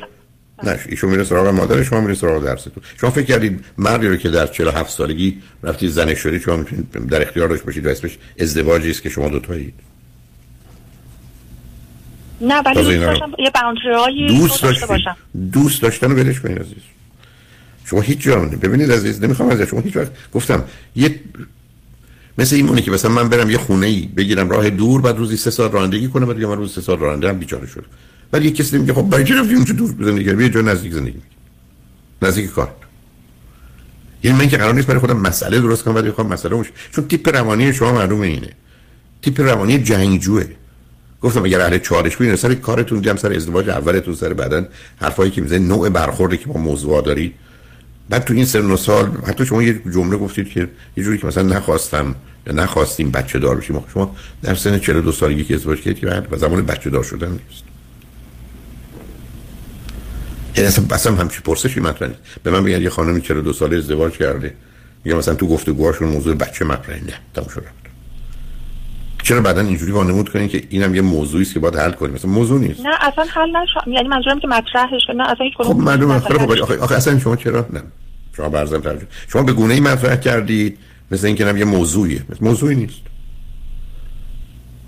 نه 0.63 0.80
ایشون 0.89 1.10
میره 1.10 1.24
سراغ 1.24 1.48
مادر 1.48 1.84
شما 1.84 2.02
میره 2.02 2.13
سراغ 2.13 2.43
درستون 2.43 2.74
شما 3.02 3.10
فکر 3.10 3.26
کردید 3.26 3.65
مردی 3.78 4.08
رو 4.08 4.15
که 4.15 4.30
در 4.30 4.48
47 4.48 4.89
سالگی 4.89 5.41
رفتی 5.63 5.88
زن 5.88 6.13
شدید 6.13 6.41
شما 6.41 6.56
می‌تونید 6.56 6.91
در 6.91 7.22
اختیار 7.22 7.48
داشت 7.48 7.63
باشید 7.63 7.86
و 7.86 7.89
اسمش 7.89 8.17
ازدواجی 8.39 8.89
است 8.89 9.04
که 9.04 9.10
شما 9.10 9.30
دو 9.30 9.39
تایید؟ 9.39 9.74
نه 12.41 12.62
ولی 12.62 12.84
دوست 12.84 13.00
داشتم 13.00 13.32
یه 13.39 13.52
باوندری 13.56 14.28
دوست 14.28 14.63
داشتم 14.63 15.17
دوست 15.54 15.82
داشتن 15.82 16.12
رو 16.12 16.15
ولش 16.15 16.39
کنید 16.39 16.60
عزیز. 16.60 16.84
شما 17.89 18.02
هیچ 18.02 18.19
جا 18.19 18.39
ببینید 18.39 18.91
عزیز 18.91 19.23
نمی‌خوام 19.23 19.50
از 19.50 19.62
شما 19.62 19.80
هیچ 19.80 19.97
وقت 19.97 20.12
گفتم 20.34 20.63
یه 20.95 21.19
مثل 22.38 22.56
این 22.56 22.65
مونه 22.65 22.82
که 22.82 22.91
مثلا 22.91 23.12
من 23.12 23.30
برم 23.30 23.50
یه 23.50 23.58
خونه 23.58 23.88
ای 23.88 24.10
بگیرم 24.17 24.50
راه 24.50 24.69
دور 24.69 25.02
بعد 25.02 25.17
روزی 25.17 25.38
سه 25.38 25.52
سال 25.52 25.71
رانندگی 25.71 26.08
کنم 26.08 26.26
بعد 26.26 26.43
من 26.43 26.58
روزی 26.58 26.73
سه 26.73 26.82
سال 26.82 27.00
راننده 27.00 27.30
هم 27.30 27.39
بیچاره 27.39 27.67
شد. 27.67 27.86
ولی 28.34 28.45
یه 28.45 28.52
کسی 28.52 28.78
میگه 28.78 28.93
خب 28.93 29.02
برای 29.02 29.23
چی 29.23 29.34
رفتی 29.34 29.54
اونجا 29.54 29.73
دور 29.73 29.95
زندگی 30.00 30.26
کردی؟ 30.26 30.43
یه 30.43 30.50
جا 30.50 30.62
نزدیک 30.62 30.93
زندگی 30.93 31.21
نزدیک 32.21 32.52
کار. 32.52 32.76
یعنی 34.23 34.38
من 34.38 34.50
که 34.50 34.58
قرار 34.58 34.73
نیست 34.73 34.88
برای 34.88 35.00
خودم 35.00 35.17
مسئله 35.17 35.60
درست 35.60 35.84
کنم 35.84 35.93
بعد 35.93 36.06
بخوام 36.06 36.28
مسئله 36.28 36.56
مش 36.56 36.67
چون 36.91 37.08
تیپ 37.08 37.36
روانی 37.36 37.73
شما 37.73 37.93
معلومه 37.93 38.28
اینه. 38.28 38.50
تیپ 39.21 39.41
روانی 39.41 39.80
جنگجوه. 39.80 40.45
گفتم 41.21 41.43
اگر 41.43 41.62
اهل 41.62 41.78
چالش 41.78 42.15
بودین 42.15 42.36
سر 42.36 42.54
کارتون 42.54 43.00
دیدم 43.00 43.15
سر 43.15 43.34
ازدواج 43.34 43.69
اولتون 43.69 44.15
سر 44.15 44.34
بعدن 44.34 44.67
حرفایی 45.02 45.32
که 45.32 45.41
می‌زنید 45.41 45.69
نوع 45.69 45.89
برخوردی 45.89 46.38
که 46.38 46.45
با 46.45 46.60
موضوع 46.60 47.02
دارید. 47.02 47.34
بعد 48.10 48.24
تو 48.24 48.34
این 48.34 48.46
سن 48.46 48.72
و 48.72 48.78
سال 48.78 49.12
حتی 49.28 49.46
شما 49.46 49.63
یه 49.63 49.82
جمله 49.93 50.17
گفتید 50.17 50.50
که 50.50 50.70
یه 50.98 51.04
جوری 51.04 51.17
که 51.17 51.28
مثلا 51.28 51.43
نخواستم 51.43 52.15
یا 52.48 52.54
نخواستیم 52.54 53.12
بچه 53.12 53.39
دار 53.39 53.56
بشیم. 53.56 53.84
شما 53.93 54.15
در 54.41 54.56
سن 54.56 54.80
42 54.80 55.12
سالگی 55.12 55.43
که 55.43 55.56
ازدواج 55.56 55.82
کردید 55.82 56.00
که 56.00 56.24
و 56.32 56.38
زمان 56.38 56.65
بچه 56.65 56.89
دار 56.89 57.04
شدن 57.04 57.32
نیست. 57.32 57.63
یعنی 60.56 60.67
اصلا 60.67 60.86
اصلا 60.91 61.15
همچی 61.15 61.41
پرسشی 61.41 61.80
مطرح 61.80 62.08
نیست. 62.08 62.22
به 62.43 62.52
من 62.52 62.63
بگن 62.63 62.82
یه 62.82 62.89
خانمی 62.89 63.22
42 63.22 63.54
ساله 63.54 63.78
ازدواج 63.78 64.13
کرده. 64.13 64.54
یا 65.06 65.17
مثلا 65.17 65.36
تو 65.36 65.48
گفتگوهاشون 65.48 66.08
موضوع 66.08 66.36
بچه 66.36 66.65
مطرح 66.65 66.96
نه 66.96 67.13
تموم 67.34 67.48
شد. 67.50 67.87
چرا 69.27 69.41
بعدا 69.41 69.61
اینجوری 69.61 69.91
وانمود 69.91 70.29
کنین 70.29 70.47
که 70.47 70.63
اینم 70.69 70.95
یه 70.95 71.01
موضوعی 71.01 71.43
است 71.43 71.53
که 71.53 71.59
باید 71.59 71.75
حل 71.75 71.91
کنیم؟ 71.91 72.13
مثلا 72.13 72.31
موضوع 72.31 72.59
نیست. 72.59 72.79
نه 72.79 72.89
اصلا 73.01 73.25
حل 73.33 73.49
نشه 73.49 73.91
یعنی 73.91 74.07
منظورم 74.07 74.39
که 74.39 74.47
مطرحش 74.47 75.01
نه 75.15 75.23
اصلا 75.23 75.45
هیچ 75.45 75.53
خب 75.57 75.75
معلومه. 75.75 76.19
خب 76.19 76.51
آخه, 76.61 76.77
آخه 76.77 76.95
اصلا 76.95 77.19
شما 77.19 77.35
چرا؟ 77.35 77.67
نه. 77.73 77.83
شما 78.37 78.49
برزم 78.49 78.79
ترجمه 78.79 79.07
شما 79.27 79.43
به 79.43 79.53
گونه 79.53 79.73
ای 79.73 79.79
مطرح 79.79 80.15
کردید 80.15 80.77
مثل 81.11 81.27
اینکه 81.27 81.45
نم 81.45 81.57
یه 81.57 81.65
موضوعیه. 81.65 82.21
مثل 82.29 82.45
موضوعی 82.45 82.75
نیست. 82.75 83.01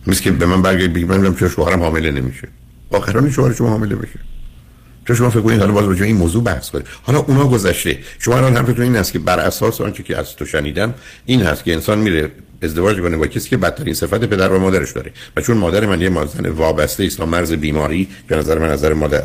مثل 0.07 0.23
که 0.23 0.31
به 0.31 0.45
من 0.45 0.61
برگردید 0.61 0.93
بگید 0.93 1.11
من 1.11 1.35
چرا 1.35 1.49
شوهرم 1.49 1.83
حامله 1.83 2.11
نمیشه. 2.11 2.47
آخران 2.91 3.31
شوهر 3.31 3.53
شما 3.53 3.69
حامله 3.69 3.95
بشه. 3.95 4.19
تو 5.05 5.15
شما 5.15 5.29
فکر 5.29 5.41
کنید 5.41 5.59
حالا 5.59 5.71
باز 5.71 5.85
راجع 5.85 6.05
این 6.05 6.15
موضوع 6.15 6.43
بحث 6.43 6.69
کنید 6.69 6.85
حالا 7.03 7.19
اونا 7.19 7.47
گذشته. 7.47 7.99
شما 8.19 8.37
الان 8.37 8.57
حرفتون 8.57 8.81
این 8.81 8.95
است 8.95 9.13
که 9.13 9.19
بر 9.19 9.39
اساس 9.39 9.81
آنچه 9.81 10.03
که 10.03 10.17
از 10.17 10.35
تو 10.35 10.45
شنیدم 10.45 10.93
این 11.25 11.41
هست 11.41 11.63
که 11.63 11.73
انسان 11.73 11.97
میره 11.97 12.31
ازدواج 12.61 13.01
کنه 13.01 13.17
با 13.17 13.27
کسی 13.27 13.49
که 13.49 13.57
بدترین 13.57 13.93
صفت 13.93 14.25
پدر 14.25 14.49
و 14.49 14.59
مادرش 14.59 14.91
داره. 14.91 15.11
و 15.35 15.41
چون 15.41 15.57
مادر 15.57 15.85
من 15.85 16.01
یه 16.01 16.09
مازن 16.09 16.49
وابسته 16.49 17.03
است 17.03 17.21
مرز 17.21 17.51
بیماری 17.53 18.07
به 18.27 18.35
نظر 18.35 18.57
من 18.57 18.69
نظر 18.69 18.93
مادر 18.93 19.23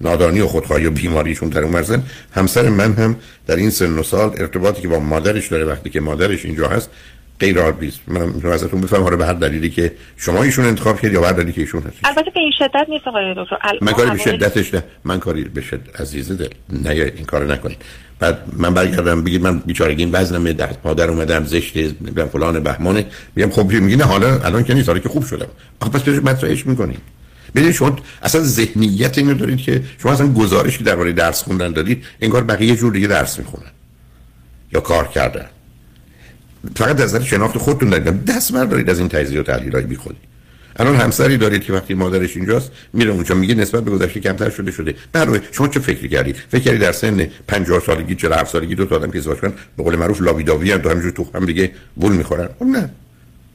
نادانی 0.00 0.40
و 0.40 0.46
خودخواهی 0.46 0.86
و 0.86 0.90
بیماریشون 0.90 1.48
در 1.48 1.62
اون 1.62 1.72
مرزن 1.72 2.02
همسر 2.32 2.68
من 2.68 2.92
هم 2.92 3.16
در 3.46 3.56
این 3.56 3.70
سن 3.70 3.98
و 3.98 4.02
سال 4.02 4.34
ارتباطی 4.38 4.82
که 4.82 4.88
با 4.88 4.98
مادرش 4.98 5.48
داره 5.48 5.64
وقتی 5.64 5.90
که 5.90 6.00
مادرش 6.00 6.44
اینجا 6.44 6.68
هست 6.68 6.90
غیر 7.44 7.58
است. 7.58 8.00
من 8.06 8.52
ازتون 8.52 8.80
بفهم 8.80 9.02
حالا 9.02 9.16
به 9.16 9.26
هر 9.26 9.32
دلیلی 9.32 9.70
که 9.70 9.92
شما 10.16 10.42
ایشون 10.42 10.64
انتخاب 10.64 10.96
کردید 10.96 11.12
یا 11.12 11.20
به 11.20 11.26
هر 11.26 11.32
دلیلی 11.32 11.52
که 11.52 11.60
ایشون 11.60 11.82
هست. 11.82 11.96
البته 12.04 12.30
به 12.30 12.40
این 12.40 12.52
شدت 12.58 12.86
نیست 12.88 13.08
آقای 13.08 13.34
دکتر. 13.36 13.56
من 13.80 13.92
کاری 13.92 14.10
به 14.10 14.18
شدتش 14.18 14.74
نه. 14.74 14.84
من 15.04 15.18
کاری 15.18 15.44
به 15.44 15.60
شدت 15.60 16.00
عزیز 16.00 16.32
دل. 16.32 16.48
نه 16.72 16.90
این 16.90 17.24
کارو 17.24 17.52
نکنید. 17.52 17.76
بعد 18.18 18.38
من 18.56 18.74
برگردم 18.74 19.24
بگید 19.24 19.42
من 19.42 19.58
بیچارگی 19.58 20.06
وزنم 20.06 20.52
در 20.52 20.66
پادر 20.66 21.10
اومدم 21.10 21.44
زشت 21.44 21.76
میگم 21.76 22.26
فلان 22.26 22.60
بهمانه. 22.60 23.06
میگم 23.36 23.50
خب 23.50 23.66
میگی 23.72 23.96
نه 23.96 24.04
حالا 24.04 24.40
الان 24.40 24.64
که 24.64 24.74
نیست. 24.74 24.88
حالا 24.88 25.00
که 25.00 25.08
خوب 25.08 25.24
شدم. 25.24 25.48
آخه 25.80 25.90
پس 25.90 26.02
بهش 26.02 26.18
مطرحش 26.18 26.66
می‌کنید 26.66 27.00
ببینید 27.54 27.74
شما 27.74 27.96
اصلا 28.22 28.40
ذهنیت 28.40 29.18
اینو 29.18 29.34
دارید 29.34 29.58
که 29.58 29.82
شما 29.98 30.12
اصلا 30.12 30.32
گزارشی 30.32 30.84
درباره 30.84 31.12
درس 31.12 31.42
خوندن 31.42 31.72
دادید 31.72 32.04
انگار 32.20 32.44
بقیه 32.44 32.76
جور 32.76 32.92
دیگه 32.92 33.06
درس 33.06 33.38
می‌خونن 33.38 33.70
یا 34.72 34.80
کار 34.80 35.08
کردن. 35.08 35.46
فقط 36.76 37.00
از 37.00 37.14
نظر 37.14 37.24
شناخت 37.24 37.58
خودتون 37.58 37.90
دارید 37.90 38.24
دست 38.24 38.52
بردارید 38.52 38.90
از 38.90 38.98
این 38.98 39.08
تجزیه 39.08 39.40
و 39.40 39.42
تحلیلای 39.42 39.82
بیخودی 39.82 40.18
الان 40.76 40.96
همسری 40.96 41.36
دارید 41.36 41.64
که 41.64 41.72
وقتی 41.72 41.94
مادرش 41.94 42.36
اینجاست 42.36 42.70
میره 42.92 43.10
اونجا 43.10 43.34
میگه 43.34 43.54
نسبت 43.54 43.84
به 43.84 43.90
گذشته 43.90 44.20
کمتر 44.20 44.50
شده 44.50 44.70
شده. 44.70 44.94
برای 45.12 45.40
شما 45.52 45.68
چه 45.68 45.80
فکری 45.80 46.08
کردید؟ 46.08 46.36
فکر 46.48 46.62
کردید 46.62 46.80
در 46.80 46.92
سن 46.92 47.28
50 47.48 47.80
سالگی 47.80 48.14
47 48.14 48.52
سالگی 48.52 48.74
دو 48.74 48.84
تا 48.84 48.96
آدم 48.96 49.10
که 49.10 49.18
ازدواج 49.18 49.38
کنن 49.38 49.52
به 49.76 49.82
قول 49.82 49.96
معروف 49.96 50.22
لاویداوی 50.22 50.72
هم 50.72 50.78
تو 50.78 50.90
همینجور 50.90 51.10
تو 51.10 51.26
هم 51.34 51.46
دیگه 51.46 51.72
بول 51.96 52.12
می‌خورن. 52.12 52.48
اون 52.58 52.72
خب 52.72 52.78
نه. 52.78 52.90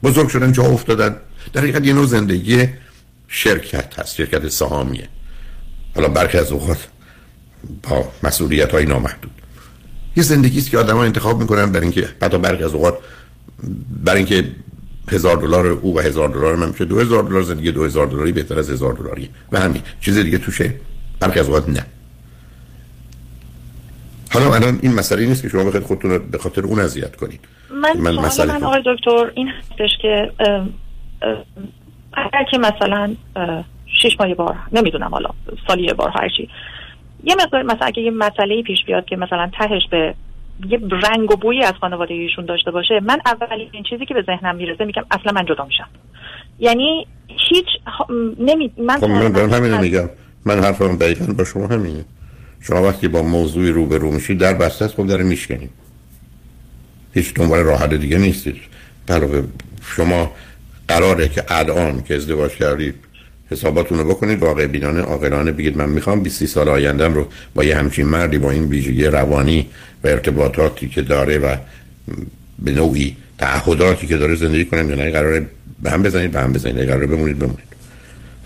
بزرگ 0.02 0.28
شدن 0.28 0.52
جا 0.52 0.62
افتادن. 0.62 1.16
در 1.52 1.60
حقیقت 1.60 1.86
یه 1.86 1.92
نوع 1.92 2.06
زندگی 2.06 2.68
شرکت 3.28 3.98
هست 3.98 4.14
شرکت 4.14 4.48
سهامیه. 4.48 5.08
حالا 5.94 6.08
برخی 6.08 6.38
از 6.38 6.52
اوقات 6.52 6.88
با 7.82 8.12
مسئولیت 8.22 8.72
های 8.72 8.86
نامحدود. 8.86 9.39
یه 10.16 10.22
زندگی 10.22 10.58
است 10.58 10.70
که 10.70 10.78
آدما 10.78 11.04
انتخاب 11.04 11.40
می‌کنن 11.40 11.72
برای 11.72 11.82
اینکه 11.82 12.08
حتی 12.22 12.38
برخی 12.38 12.64
از 12.64 12.74
اوقات 12.74 12.98
برای 14.04 14.18
اینکه 14.18 14.44
هزار 15.08 15.36
دلار 15.36 15.66
او 15.66 15.96
و 15.96 16.00
هزار 16.00 16.28
دلار 16.28 16.56
من 16.56 16.68
میشه 16.68 16.84
دو 16.84 17.00
هزار 17.00 17.22
دلار 17.22 17.42
زندگی 17.42 17.72
دو 17.72 17.84
هزار 17.84 18.06
دلاری 18.06 18.32
بهتر 18.32 18.58
از 18.58 18.70
هزار 18.70 18.92
دلاری. 18.92 19.28
و 19.52 19.60
همین 19.60 19.82
چیز 20.00 20.18
دیگه 20.18 20.38
توشه. 20.38 20.74
برخی 21.20 21.40
از 21.40 21.46
اوقات 21.46 21.68
نه. 21.68 21.86
حالا 24.32 24.54
الان 24.54 24.78
این 24.82 24.94
مسئله 24.94 25.26
نیست 25.26 25.42
که 25.42 25.48
شما 25.48 25.64
بخواید 25.64 25.86
خودتون 25.86 26.18
به 26.18 26.38
خاطر 26.38 26.62
اون 26.62 26.80
اذیت 26.80 27.16
کنید. 27.16 27.40
من, 27.70 27.96
من 27.96 28.14
مسئله 28.14 28.52
من 28.52 28.64
آقای 28.64 28.82
دکتر 28.86 29.32
این 29.34 29.48
هستش 29.48 29.90
که 30.02 30.32
اگر 32.12 32.44
که 32.50 32.58
مثلا 32.58 33.16
شش 34.02 34.16
ماه 34.20 34.34
بار 34.34 34.56
نمی‌دونم 34.72 35.08
حالا 35.08 35.30
سالی 35.68 35.92
بار 35.92 36.10
هرچی 36.14 36.48
یه 37.24 37.34
مقدار 37.34 37.62
مثلا 37.62 37.86
اگه 37.86 38.02
یه 38.02 38.10
مسئله 38.10 38.62
پیش 38.62 38.84
بیاد 38.86 39.04
که 39.04 39.16
مثلا 39.16 39.50
تهش 39.58 39.82
به 39.90 40.14
یه 40.68 40.80
رنگ 40.90 41.30
و 41.30 41.36
بویی 41.36 41.64
از 41.64 41.74
خانواده 41.80 42.14
ایشون 42.14 42.44
داشته 42.46 42.70
باشه 42.70 43.00
من 43.02 43.20
اولین 43.26 43.82
چیزی 43.90 44.06
که 44.06 44.14
به 44.14 44.22
ذهنم 44.22 44.56
می‌رسه 44.56 44.84
میگم 44.84 45.04
اصلا 45.10 45.32
من 45.32 45.46
جدا 45.46 45.64
میشم. 45.64 45.88
یعنی 46.58 47.06
هیچ 47.28 47.66
نمی 48.38 48.70
من 48.78 48.96
خب 48.96 49.06
من 49.06 49.32
دارم 49.32 49.50
همینو 49.50 49.78
میگم. 49.80 50.08
من 50.44 50.64
حرفم 50.64 50.96
دقیقا 50.96 51.32
با 51.32 51.44
شما 51.44 51.66
همینه. 51.66 52.04
شما 52.60 52.82
وقتی 52.82 53.08
با 53.08 53.22
موضوعی 53.22 53.70
رو 53.70 53.86
به 53.86 53.98
رو 53.98 54.10
میشید 54.10 54.38
در 54.38 54.54
بسته 54.54 54.84
است 54.84 54.94
خب 54.94 55.06
داره 55.06 55.24
میشکنید. 55.24 55.70
هیچ 57.14 57.34
دنبال 57.34 57.58
راه 57.58 57.86
دیگه 57.86 58.18
نیستید. 58.18 58.56
علاوه 59.08 59.42
شما 59.82 60.30
قراره 60.88 61.28
که 61.28 61.44
الان 61.48 62.02
که 62.02 62.14
ازدواج 62.14 62.50
کردید 62.50 62.94
حساباتون 63.50 63.98
رو 63.98 64.04
بکنید 64.04 64.38
واقع 64.38 64.66
بینانه 64.66 65.00
عاقلانه. 65.00 65.52
بگید 65.52 65.76
من 65.76 65.88
می‌خوام 65.88 66.22
20 66.22 66.46
سال 66.46 66.68
آیندم 66.68 67.14
رو 67.14 67.28
با 67.54 67.64
یه 67.64 67.76
همچین 67.76 68.06
مردی 68.06 68.38
با 68.38 68.50
این 68.50 68.64
ویژگی 68.64 69.04
روانی 69.04 69.66
و 70.04 70.08
ارتباطاتی 70.08 70.88
که 70.88 71.02
داره 71.02 71.38
و 71.38 71.56
به 72.58 72.72
نوعی 72.72 73.16
تعهداتی 73.38 74.06
که 74.06 74.16
داره 74.16 74.34
زندگی 74.34 74.64
کنم 74.64 74.90
یا 74.90 74.96
نه 74.96 75.10
قراره 75.10 75.46
به 75.82 75.90
هم 75.90 76.02
بزنید 76.02 76.30
به 76.30 76.40
هم 76.40 76.52
بزنید. 76.52 76.88
قراره 76.88 77.06
بمونید 77.06 77.38
بمونید. 77.38 77.70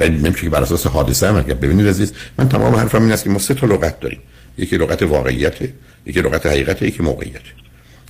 و 0.00 0.08
نمیشه 0.08 0.42
که 0.42 0.50
بر 0.50 0.62
اساس 0.62 0.86
حادثه 0.86 1.28
هم 1.28 1.42
ببینید 1.42 1.88
عزیز 1.88 2.12
من 2.38 2.48
تمام 2.48 2.74
حرفم 2.74 3.02
این 3.02 3.12
است 3.12 3.24
که 3.24 3.30
ما 3.30 3.38
سه 3.38 3.54
تا 3.54 3.66
لغت 3.66 4.00
داریم. 4.00 4.20
یکی 4.58 4.76
لغت 4.76 5.02
واقعیته 5.02 5.72
یکی 6.06 6.20
لغت 6.20 6.46
حقیقته 6.46 6.86
یکی 6.86 7.02
موقعیت. 7.02 7.40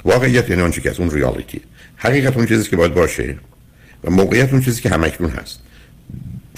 واقعیت 0.04 0.50
یعنی 0.50 0.62
آنچه 0.62 0.80
که 0.80 0.90
از 0.90 1.00
اون 1.00 1.10
ریالیتی 1.10 1.60
حقیقت 1.96 2.36
اون 2.36 2.46
چیزی 2.46 2.70
که 2.70 2.76
باید 2.76 2.94
باشه 2.94 3.36
و 4.04 4.10
موقعیت 4.10 4.52
اون 4.52 4.62
چیزی 4.62 4.82
که 4.82 4.88
همکنون 4.88 5.30
هست. 5.30 5.60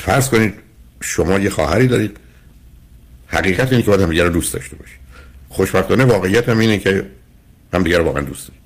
فرض 0.06 0.28
کنید 0.28 0.54
شما 1.00 1.38
یه 1.38 1.50
خواهری 1.50 1.86
دارید. 1.86 2.16
حقیقت 3.26 3.72
اینه 3.72 3.82
که 3.82 3.90
باید 3.90 4.00
همدیگه 4.00 4.24
رو 4.24 4.30
دوست 4.30 4.54
داشته 4.54 4.76
باشید. 4.76 4.98
خوشبختانه 5.48 6.04
واقعیت 6.04 6.48
هم 6.48 6.58
اینه 6.58 6.78
که 6.78 7.06
همدیگه 7.72 7.98
رو 7.98 8.04
واقعا 8.04 8.22
دوست 8.22 8.48
دارید. 8.48 8.62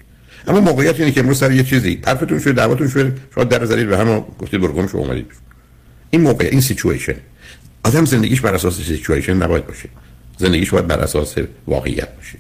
اما 0.46 0.60
موقعیت 0.60 1.00
اینه 1.00 1.12
که 1.12 1.20
امروز 1.20 1.38
سر 1.38 1.52
یه 1.52 1.64
چیزی 1.64 2.00
حرفتون 2.06 2.38
شده 2.38 2.52
دعواتون 2.52 2.88
شده 2.88 3.14
شما 3.34 3.44
در 3.44 3.64
زدید 3.64 3.88
به 3.88 3.98
هم 3.98 4.24
گفتید 4.38 4.60
برگم 4.60 4.86
شما 4.86 5.00
اومدید. 5.00 5.26
این 6.10 6.20
موقع 6.20 6.48
این 6.50 6.60
سیچویشن 6.60 7.14
آدم 7.84 8.04
زندگیش 8.04 8.40
بر 8.40 8.54
اساس 8.54 8.80
سیچویشن 8.80 9.34
نباید 9.34 9.66
باشه. 9.66 9.88
زندگیش 10.38 10.70
باید 10.70 10.86
بر 10.86 11.00
اساس 11.00 11.34
واقعیت 11.66 12.16
باشه. 12.16 12.38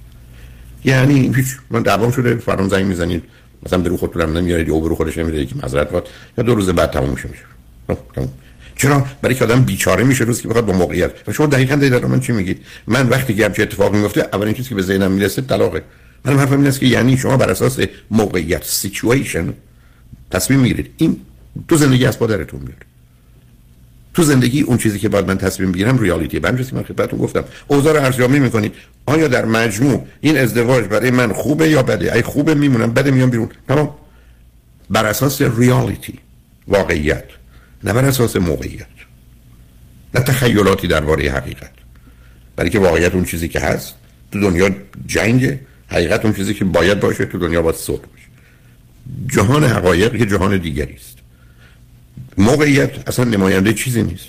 یعنی 0.84 1.32
هیچ 1.36 1.46
من 1.70 1.82
دعوام 1.82 2.10
شده 2.10 2.34
فرام 2.34 2.68
زنگ 2.68 2.84
می‌زنید. 2.86 3.22
مثلا 3.66 3.78
برو 3.78 3.96
خودتون 3.96 4.36
نمیارید 4.36 4.68
یا 4.68 4.78
برو 4.78 4.94
خودش 4.94 5.18
نمیره 5.18 5.46
که 5.46 5.54
وات 5.92 6.08
یا 6.38 6.44
دو 6.44 6.54
روز 6.54 6.68
بعد 6.68 6.90
تموم 6.90 7.10
میشه 7.10 7.28
میشه. 7.28 7.44
خب، 7.86 7.98
چرا؟ 8.80 9.06
برای 9.22 9.34
که 9.34 9.44
آدم 9.44 9.62
بیچاره 9.62 10.04
میشه 10.04 10.24
روزی 10.24 10.42
که 10.42 10.48
بخواد 10.48 10.66
با 10.66 10.72
موقعیت. 10.72 11.10
و 11.28 11.32
شما 11.32 11.46
دقیقاً 11.46 11.76
در 11.76 12.06
من 12.06 12.20
چی 12.20 12.32
میگید؟ 12.32 12.58
من 12.86 13.08
وقتی 13.08 13.34
که 13.34 13.44
همچین 13.44 13.62
اتفاقی 13.62 13.98
میفته 13.98 14.28
اولین 14.32 14.54
چیزی 14.54 14.68
که 14.68 14.74
به 14.74 14.82
ذهنم 14.82 15.12
می‌رسه 15.12 15.42
طلاقه. 15.42 15.82
من 16.24 16.38
حرفم 16.38 16.56
این 16.56 16.66
است 16.66 16.80
که 16.80 16.86
یعنی 16.86 17.16
شما 17.16 17.36
بر 17.36 17.50
اساس 17.50 17.78
موقعیت 18.10 18.64
سیچویشن 18.64 19.54
تصمیم 20.30 20.60
می‌گیرید. 20.60 20.90
این 20.96 21.16
تو 21.68 21.76
زندگی 21.76 22.06
از 22.06 22.18
پادرتون 22.18 22.60
میاد. 22.60 22.82
تو 24.14 24.22
زندگی 24.22 24.60
اون 24.60 24.78
چیزی 24.78 24.98
که 24.98 25.08
باید 25.08 25.26
من 25.26 25.38
تصمیم 25.38 25.72
بگیرم 25.72 25.98
ریالیتی 25.98 26.38
من 26.38 26.56
چیزی 26.56 26.72
من 26.76 26.82
خدمتتون 26.82 27.18
گفتم. 27.18 27.44
اوضاع 27.66 27.92
رو 27.96 28.04
ارزیابی 28.04 28.38
می‌کنید. 28.38 28.74
آیا 29.06 29.28
در 29.28 29.44
مجموع 29.44 30.06
این 30.20 30.38
ازدواج 30.38 30.84
برای 30.84 31.10
من 31.10 31.32
خوبه 31.32 31.68
یا 31.68 31.82
بده؟ 31.82 32.14
ای 32.14 32.22
خوبه 32.22 32.54
میمونم 32.54 32.92
بده 32.92 33.10
میام 33.10 33.30
بیرون. 33.30 33.48
تمام. 33.68 33.94
بر 34.90 35.06
اساس 35.06 35.42
ریالیتی 35.42 36.18
واقعیت. 36.68 37.24
نه 37.84 37.92
بر 37.92 38.04
اساس 38.04 38.36
موقعیت 38.36 38.86
نه 40.14 40.20
تخیلاتی 40.20 40.86
درباره 40.86 41.30
حقیقت. 41.30 41.70
برای 42.56 42.70
که 42.70 42.78
واقعیت 42.78 43.14
اون 43.14 43.24
چیزی 43.24 43.48
که 43.48 43.60
هست 43.60 43.94
تو 44.32 44.40
دنیا 44.40 44.70
جنگ 45.06 45.58
حقیقت 45.88 46.24
اون 46.24 46.34
چیزی 46.34 46.54
که 46.54 46.64
باید 46.64 47.00
باشه 47.00 47.24
تو 47.24 47.38
دنیا 47.38 47.62
باید 47.62 47.76
صلح 47.76 48.00
باشه 48.00 48.26
جهان 49.26 49.64
حقایق 49.64 50.16
که 50.16 50.26
جهان 50.26 50.56
دیگری 50.56 50.94
است. 50.94 51.18
موقعیت 52.38 53.08
اصلا 53.08 53.24
نماینده 53.24 53.72
چیزی 53.72 54.02
نیست. 54.02 54.28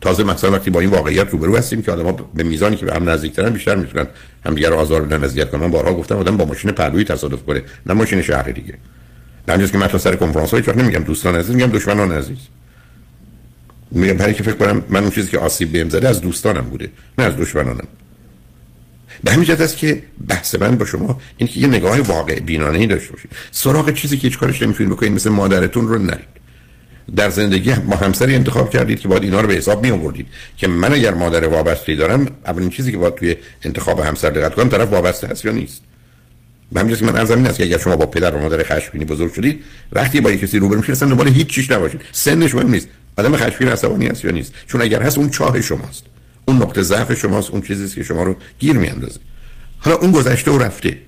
تازه 0.00 0.24
مثلا 0.24 0.50
وقتی 0.50 0.70
با 0.70 0.80
این 0.80 0.90
واقعیت 0.90 1.30
روبرو 1.30 1.56
هستیم 1.56 1.82
که 1.82 1.92
آدم‌ها 1.92 2.12
به 2.12 2.42
میزانی 2.42 2.76
که 2.76 2.86
به 2.86 2.94
هم 2.94 3.08
نزدیک‌ترن 3.08 3.50
بیشتر 3.50 3.74
می‌تونن 3.74 4.06
همدیگه 4.46 4.68
رو 4.68 4.76
آزار 4.76 5.02
بدن 5.02 5.24
اذیت 5.24 5.50
کنن. 5.50 5.70
بارها 5.70 5.94
گفتم 5.94 6.16
آدم 6.16 6.36
با 6.36 6.44
ماشین 6.44 6.70
پهلویی 6.70 7.04
تصادف 7.04 7.42
کنه 7.42 7.62
نه 7.86 7.94
ماشین 7.94 8.22
شهر 8.22 8.50
دیگه. 8.50 8.74
نه 9.48 9.68
که 9.68 9.78
من 9.78 9.98
سر 9.98 10.16
کنفرانس 10.16 10.50
های 10.50 10.62
نمیگم 10.76 11.04
دوستان 11.04 11.36
عزیز 11.36 11.54
میگم 11.56 11.70
دشمنان 11.70 12.12
عزیز. 12.12 12.38
میگم 13.90 14.16
برای 14.16 14.34
که 14.34 14.42
فکر 14.42 14.54
کنم 14.54 14.82
من 14.88 15.00
اون 15.00 15.10
چیزی 15.10 15.30
که 15.30 15.38
آسیب 15.38 15.72
بهم 15.72 15.88
زده 15.88 16.08
از 16.08 16.20
دوستانم 16.20 16.60
بوده 16.60 16.90
نه 17.18 17.24
از 17.24 17.36
دشمنانم. 17.36 17.88
به 19.24 19.32
همین 19.32 19.44
جهت 19.44 19.60
است 19.60 19.76
که 19.76 20.02
بحث 20.28 20.54
من 20.54 20.76
با 20.76 20.84
شما 20.84 21.20
این 21.36 21.48
که 21.48 21.60
یه 21.60 21.66
نگاه 21.66 22.00
واقع 22.00 22.40
بینانه 22.40 22.78
ای 22.78 22.86
داشته 22.86 23.12
باشید. 23.12 23.30
سراغ 23.50 23.94
چیزی 23.94 24.16
که 24.16 24.28
هیچ 24.28 24.38
کارش 24.38 24.62
نمی‌تونید 24.62 24.92
بکنید 24.92 25.12
مثل 25.12 25.30
مادرتون 25.30 25.88
رو 25.88 25.98
نرید. 25.98 26.38
در 27.16 27.30
زندگی 27.30 27.72
با 27.72 27.96
همسری 27.96 28.34
انتخاب 28.34 28.70
کردید 28.70 29.00
که 29.00 29.08
باید 29.08 29.22
اینا 29.22 29.40
رو 29.40 29.48
به 29.48 29.54
حساب 29.54 29.86
می 29.86 29.90
آوردید 29.90 30.26
که 30.56 30.68
من 30.68 30.94
اگر 30.94 31.14
مادر 31.14 31.48
وابسته 31.48 31.94
دارم 31.94 32.26
اولین 32.46 32.70
چیزی 32.70 32.92
که 32.92 32.98
باید 32.98 33.14
توی 33.14 33.36
انتخاب 33.62 34.00
همسر 34.00 34.30
دقت 34.30 34.54
کنم 34.54 34.68
طرف 34.68 34.92
وابسته 34.92 35.26
هست 35.26 35.44
یا 35.44 35.52
نیست؟ 35.52 35.82
به 36.72 36.80
همین 36.80 36.96
که 36.96 37.04
من 37.04 37.16
ارزم 37.16 37.36
این 37.36 37.46
است 37.46 37.58
که 37.58 37.64
اگر 37.64 37.78
شما 37.78 37.96
با 37.96 38.06
پدر 38.06 38.34
و 38.34 38.38
مادر 38.38 38.62
خشمگینی 38.62 39.04
بزرگ 39.04 39.34
شدید 39.34 39.64
وقتی 39.92 40.20
با 40.20 40.32
کسی 40.32 40.58
روبرو 40.58 40.78
میشید 40.78 40.94
اصلا 40.94 41.08
دنبال 41.08 41.28
هیچ 41.28 41.46
چیز 41.46 41.72
نباشید. 41.72 42.00
سنش 42.12 42.54
مهم 42.54 42.70
نیست. 42.70 42.88
آدم 43.18 43.36
خشمگین 43.36 43.68
عصبانی 43.68 44.06
است 44.06 44.24
یا 44.24 44.30
نیست؟ 44.30 44.52
چون 44.66 44.82
اگر 44.82 45.02
هست 45.02 45.18
اون 45.18 45.30
چاه 45.30 45.60
شماست. 45.60 46.04
اون 46.44 46.56
نقطه 46.56 46.82
ضعف 46.82 47.14
شماست 47.14 47.50
اون 47.50 47.62
چیزی 47.62 47.94
که 47.94 48.02
شما 48.02 48.22
رو 48.22 48.36
گیر 48.58 48.76
میاندازه. 48.76 49.20
حالا 49.78 49.96
اون 49.96 50.10
گذشته 50.12 50.50
و 50.50 50.58
رفته. 50.58 50.98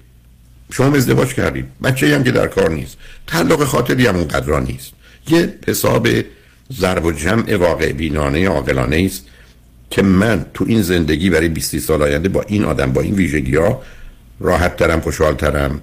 شما 0.73 0.97
ازدواج 0.97 1.35
کردید 1.35 1.65
بچه 1.83 2.15
هم 2.15 2.25
که 2.25 2.31
در 2.31 2.47
کار 2.47 2.71
نیست. 2.71 2.97
تعلق 3.27 3.65
خاطری 3.65 4.07
هم 4.07 4.17
اونقدر 4.17 4.61
نیست. 4.61 4.93
یه 5.29 5.55
حساب 5.67 6.09
ضرب 6.73 7.05
و 7.05 7.13
جمع 7.13 7.57
واقع 7.57 7.93
بینانه 7.93 8.49
عاقلانه 8.49 9.03
است 9.07 9.25
که 9.91 10.03
من 10.03 10.45
تو 10.55 10.65
این 10.69 10.83
زندگی 10.83 11.31
برای 11.31 11.49
20 11.49 11.79
سال 11.79 12.03
آینده 12.03 12.29
با 12.29 12.43
این 12.43 12.65
آدم 12.65 12.93
با 12.93 13.01
این 13.01 13.15
ویژگی 13.15 13.57
ها 13.57 13.83
راحت 14.41 14.77
ترم 14.77 15.01
خوشحال 15.01 15.35
ترم 15.35 15.81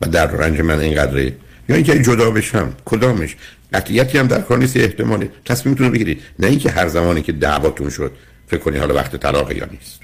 و 0.00 0.06
در 0.06 0.26
رنج 0.26 0.60
من 0.60 0.78
اینقدره. 0.78 1.32
یا 1.68 1.76
اینکه 1.76 2.02
جدا 2.02 2.30
بشم 2.30 2.72
کدامش؟ 2.84 3.36
قطعیتی 3.72 4.18
هم 4.18 4.26
در 4.26 4.40
کار 4.40 4.58
نیست 4.58 4.76
احتمالی. 4.76 5.30
تصمیمتون 5.44 5.90
بگیرید. 5.90 6.22
نه 6.38 6.46
اینکه 6.46 6.70
هر 6.70 6.88
زمانی 6.88 7.22
که 7.22 7.32
دعواتون 7.32 7.90
شد 7.90 8.12
فکر 8.46 8.60
کنی 8.60 8.78
حالا 8.78 8.94
وقت 8.94 9.16
طلاق 9.16 9.52
یا 9.52 9.68
نیست. 9.70 10.00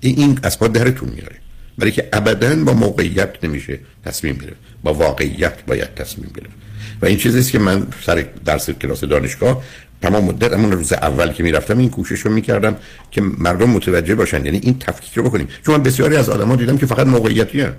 این 0.00 0.18
این 0.18 0.38
اسباب 0.44 0.72
درتون 0.72 1.08
میاره 1.08 1.36
برای 1.78 1.92
که 1.92 2.08
ابدا 2.12 2.56
با 2.64 2.72
موقعیت 2.72 3.44
نمیشه 3.44 3.78
تصمیم 4.04 4.34
گرفت. 4.34 4.56
با 4.82 4.94
واقعیت 4.94 5.64
باید 5.66 5.94
تصمیم 5.94 6.30
گرفت. 6.36 6.54
و 7.02 7.06
این 7.06 7.18
چیزیست 7.18 7.50
که 7.50 7.58
من 7.58 7.86
سر 8.06 8.26
درس 8.44 8.70
کلاس 8.70 9.04
دانشگاه 9.04 9.62
تمام 10.02 10.24
مدت 10.24 10.52
همون 10.52 10.72
روز 10.72 10.92
اول 10.92 11.32
که 11.32 11.42
می‌رفتم 11.42 11.78
این 11.78 11.90
کوشش 11.90 12.20
رو 12.20 12.32
می‌کردم 12.32 12.76
که 13.10 13.20
مردم 13.20 13.70
متوجه 13.70 14.14
باشن. 14.14 14.44
یعنی 14.44 14.60
این 14.62 14.78
تفکیک 14.78 15.14
رو 15.14 15.22
بکنیم. 15.22 15.48
چون 15.66 15.76
من 15.76 15.82
بسیاری 15.82 16.16
از 16.16 16.28
آدما 16.28 16.56
دیدم 16.56 16.78
که 16.78 16.86
فقط 16.86 17.06
موقعیتی 17.06 17.60
هست 17.60 17.70
یعنی 17.70 17.76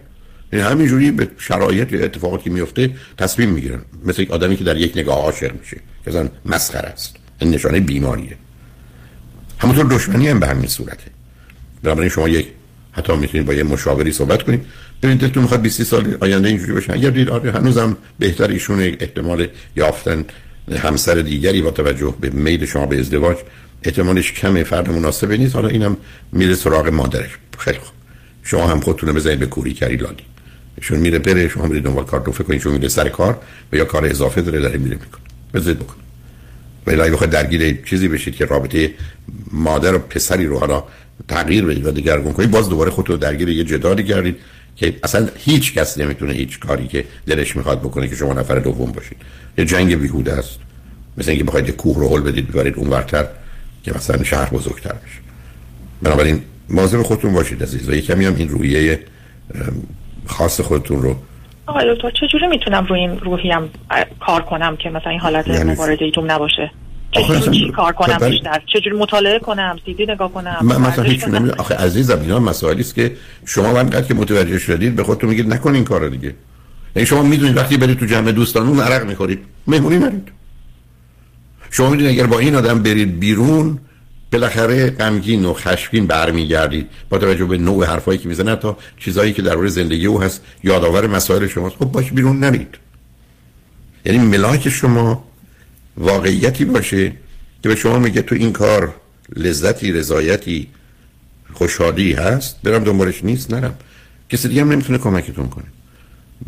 همینجوری 0.63 1.11
به 1.11 1.27
شرایط 1.37 1.91
یا 1.91 2.03
اتفاقاتی 2.03 2.49
میفته 2.49 2.91
تصمیم 3.17 3.49
می‌گیرن. 3.49 3.81
مثل 4.05 4.21
یک 4.21 4.31
آدمی 4.31 4.57
که 4.57 4.63
در 4.63 4.77
یک 4.77 4.97
نگاه 4.97 5.15
عاشق 5.15 5.51
میشه 5.59 5.77
که 6.03 6.09
اصلا 6.09 6.29
مسخره 6.45 6.87
است 6.87 7.15
این 7.41 7.51
نشانه 7.51 7.79
بیماریه. 7.79 8.37
همونطور 9.59 9.85
دشمنی 9.85 10.27
هم 10.27 10.39
به 10.39 10.47
همین 10.47 10.67
صورته. 10.67 11.11
بنابراین 11.83 12.09
شما 12.09 12.29
یک 12.29 12.47
حتی 12.91 13.15
می‌تونید 13.15 13.47
با 13.47 13.53
یه 13.53 13.63
مشاوری 13.63 14.11
صحبت 14.11 14.43
کنید. 14.43 14.65
ببینید 15.03 15.21
دلتون 15.21 15.43
می‌خواد 15.43 15.61
20 15.61 15.83
سال 15.83 16.17
آینده 16.19 16.47
اینجوری 16.47 16.73
بشه 16.73 16.93
اگر 16.93 17.09
دید 17.09 17.29
آره 17.29 17.51
هنوزم 17.51 17.97
بهتر 18.19 18.47
ایشون 18.47 18.79
احتمال 18.79 19.47
یافتن 19.75 20.25
همسر 20.83 21.15
دیگری 21.15 21.61
با 21.61 21.71
توجه 21.71 22.13
به 22.21 22.29
میل 22.29 22.65
شما 22.65 22.85
به 22.85 22.99
ازدواج 22.99 23.37
احتمالش 23.83 24.31
کمه 24.31 24.63
فرد 24.63 24.89
مناسبی 24.89 25.37
نیست. 25.37 25.55
حالا 25.55 25.67
اینم 25.67 25.97
میره 26.31 26.55
سراغ 26.55 26.87
مادرش. 26.87 27.29
خیلی 27.57 27.77
خوب. 27.77 27.93
شما 28.43 28.67
هم 28.67 28.79
خودتون 28.79 29.13
بزنید 29.13 29.39
به 29.39 29.45
کوری 29.45 29.73
کری 29.73 29.95
لادی. 29.95 30.23
ایشون 30.77 30.99
میره 30.99 31.19
بره 31.19 31.47
شما 31.47 31.65
میره 31.65 31.81
دنبال 31.81 32.05
کار 32.05 32.19
فکر 32.19 32.43
کنید 32.43 32.61
چون 32.61 32.73
میره 32.73 32.87
سر 32.87 33.09
کار 33.09 33.39
و 33.71 33.75
یا 33.75 33.85
کار 33.85 34.05
اضافه 34.05 34.41
داره 34.41 34.59
داره 34.59 34.77
میره 34.77 34.95
می‌کنه. 34.95 35.21
بذارید 35.53 35.79
بکن 35.79 35.95
ولی 36.87 37.11
بخواید 37.11 37.31
درگیر 37.31 37.81
چیزی 37.85 38.07
بشید 38.07 38.35
که 38.35 38.45
رابطه 38.45 38.93
مادر 39.51 39.95
و 39.95 39.99
پسری 39.99 40.45
رو 40.45 40.59
حالا 40.59 40.83
تغییر 41.27 41.65
بدید 41.65 41.85
و 41.85 41.91
دگرگون 41.91 42.33
کنید 42.33 42.51
باز 42.51 42.69
دوباره 42.69 42.91
خودتون 42.91 43.15
درگیر 43.15 43.49
یه 43.49 43.63
جدالی 43.63 44.03
گردید 44.03 44.35
که 44.75 44.95
اصلا 45.03 45.27
هیچ 45.37 45.73
کس 45.73 45.97
نمی‌تونه 45.97 46.33
هیچ 46.33 46.59
کاری 46.59 46.87
که 46.87 47.05
دلش 47.27 47.55
می‌خواد 47.55 47.79
بکنه 47.79 48.07
که 48.07 48.15
شما 48.15 48.33
نفر 48.33 48.59
دوم 48.59 48.91
باشید. 48.91 49.17
یه 49.57 49.65
جنگ 49.65 49.95
بیهوده 49.95 50.33
است. 50.33 50.59
مثل 51.17 51.29
اینکه 51.29 51.43
بخواید 51.45 51.69
کوه 51.69 51.99
رو 51.99 52.17
هل 52.17 52.21
بدید 52.21 52.47
ببرید 52.47 52.75
اونورتر 52.75 53.27
که 53.83 53.93
مثلا 53.95 54.23
شهر 54.23 54.49
بزرگتر 54.49 54.93
بشه. 54.93 55.19
بنابراین 56.03 56.41
مواظب 56.69 57.01
خودتون 57.01 57.33
باشید 57.33 57.63
عزیز 57.63 57.89
و 57.89 57.93
یه 57.93 58.01
کمی 58.01 58.25
هم 58.25 58.35
این 58.35 58.49
روحیه 58.49 58.99
خاص 60.27 60.61
خودتون 60.61 61.01
رو. 61.01 61.15
آقای 61.67 61.95
دکتر 61.95 62.09
چجوری 62.09 62.47
می‌تونم 62.47 62.85
روی 62.85 62.99
این 62.99 63.19
روحیم 63.19 63.69
کار 64.19 64.41
کنم 64.41 64.77
که 64.77 64.89
مثلا 64.89 65.11
این 65.11 65.19
حالت 65.19 65.47
یعنی 65.47 65.71
مبارزه 65.71 66.05
ایتون 66.05 66.31
نباشه؟ 66.31 66.71
چجوری 67.11 67.71
کار 67.71 67.93
کنم 67.93 68.17
خب 68.17 68.25
بیشتر؟ 68.25 68.61
چجوری 68.73 68.97
مطالعه 68.97 69.39
کنم 69.39 69.77
سیدی 69.85 70.05
نگاه 70.05 70.33
کنم 70.33 70.57
من 70.61 70.81
مثلا 70.81 71.03
هیچ 71.03 71.23
نمی‌دونم 71.23 71.59
آخه 71.59 71.75
عزیزم 71.75 72.21
اینا 72.21 72.39
مسائلی 72.39 72.81
است 72.81 72.95
که 72.95 73.11
شما 73.45 73.79
انقدر 73.79 74.01
که 74.07 74.13
متوجه 74.13 74.59
شدید 74.59 74.95
به 74.95 75.03
خودتون 75.03 75.29
میگید 75.29 75.53
نکن 75.53 75.75
این 75.75 75.83
کارو 75.83 76.09
دیگه. 76.09 76.35
یعنی 76.95 77.05
شما 77.05 77.21
می‌دونید 77.21 77.57
وقتی 77.57 77.77
برید 77.77 77.99
تو 77.99 78.05
جمع 78.05 78.31
دوستانون 78.31 78.79
عرق 78.79 79.05
می‌خورید. 79.05 79.39
مهمونی 79.67 79.97
نرید. 79.97 80.27
شما 81.71 81.89
می‌دونید 81.89 82.11
اگر 82.11 82.27
با 82.27 82.39
این 82.39 82.55
آدم 82.55 82.83
برید 82.83 83.19
بیرون 83.19 83.79
بالاخره 84.35 84.89
غمگین 84.89 85.45
و 85.45 85.53
خشمگین 85.53 86.07
برمیگردید. 86.07 86.87
با 87.09 87.17
توجه 87.17 87.45
به 87.45 87.57
نوع 87.57 87.85
حرفایی 87.85 88.19
که 88.19 88.27
می‌زنه 88.27 88.55
تا 88.55 88.77
چیزایی 88.97 89.33
که 89.33 89.41
درباره 89.41 89.69
زندگی 89.69 90.05
او 90.05 90.21
هست 90.21 90.41
یادآور 90.63 91.07
مسائل 91.07 91.47
شماست. 91.47 91.75
خب 91.75 91.85
باش 91.85 92.11
بیرون 92.11 92.39
نرید. 92.39 92.75
یعنی 94.05 94.17
ملاک 94.17 94.69
شما 94.69 95.23
واقعیتی 95.97 96.65
باشه 96.65 97.11
که 97.63 97.69
به 97.69 97.75
شما 97.75 97.99
میگه 97.99 98.21
تو 98.21 98.35
این 98.35 98.53
کار 98.53 98.95
لذتی 99.35 99.91
رضایتی 99.91 100.67
خوشحالی 101.53 102.13
هست 102.13 102.61
برم 102.63 102.83
دنبالش 102.83 103.23
نیست 103.23 103.53
نرم. 103.53 103.75
کسی 104.29 104.47
دیگه 104.47 104.61
هم 104.61 104.71
نمی‌تونه 104.71 104.97
کمکتون 104.97 105.49
کنه. 105.49 105.65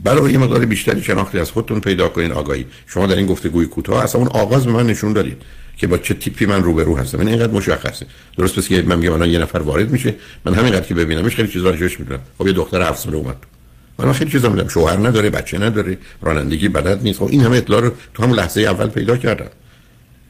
برای 0.04 0.32
یه 0.32 0.38
مقدار 0.38 0.66
بیشتری 0.66 1.04
شناختی 1.04 1.40
از 1.40 1.52
خودتون 1.52 1.80
پیدا 1.80 2.10
کنین 2.10 2.32
آگاهی. 2.32 2.66
شما 2.88 3.08
در 3.08 3.16
این 3.16 3.26
گفتگوی 3.26 3.66
کوتاه 3.66 4.04
اصلا 4.04 4.22
اون 4.22 4.30
آغاز 4.30 4.66
به 4.66 4.72
من 4.72 4.88
نشون 4.88 5.14
دادید. 5.14 5.42
که 5.78 5.88
با 5.88 5.98
چه 5.98 6.14
تیپی 6.14 6.46
من 6.46 6.64
روبرو 6.64 6.98
هستم. 6.98 7.20
این 7.20 7.28
اینقدر 7.28 7.52
مشخصه. 7.52 8.06
درست 8.38 8.56
پس 8.56 8.68
که 8.68 8.82
من 8.82 9.00
میگم 9.00 9.14
الان 9.14 9.30
یه 9.30 9.40
نفر 9.40 9.60
وارد 9.60 9.92
میشه 9.92 10.16
من 10.46 10.54
همینقدر 10.54 10.86
که 10.86 10.94
ببینمش 10.94 11.36
خیلی 11.36 11.48
چیزا 11.48 11.72
جوش 11.72 12.00
می‌دونم. 12.00 12.20
خب 12.38 12.48
یه 12.48 12.54
دختر 12.54 12.82
هفت 12.82 13.00
ساله 13.04 13.18
اومد. 13.18 13.36
من 14.00 14.14
خیلی 14.14 14.32
چیزا 14.32 14.50
میدم 14.50 14.68
شوهر 14.68 15.08
نداره 15.08 15.30
بچه 15.30 15.58
نداره 15.58 15.98
رانندگی 16.22 16.68
بلد 16.68 17.04
نیست. 17.04 17.20
خب 17.20 17.28
این 17.32 17.42
همه 17.42 17.58
اطلاع 17.58 17.82
رو 17.82 17.92
تو 18.14 18.24
همون 18.24 18.36
لحظه 18.36 18.62
اول 18.62 18.88
پیدا 18.88 19.18
کردم. 19.18 19.50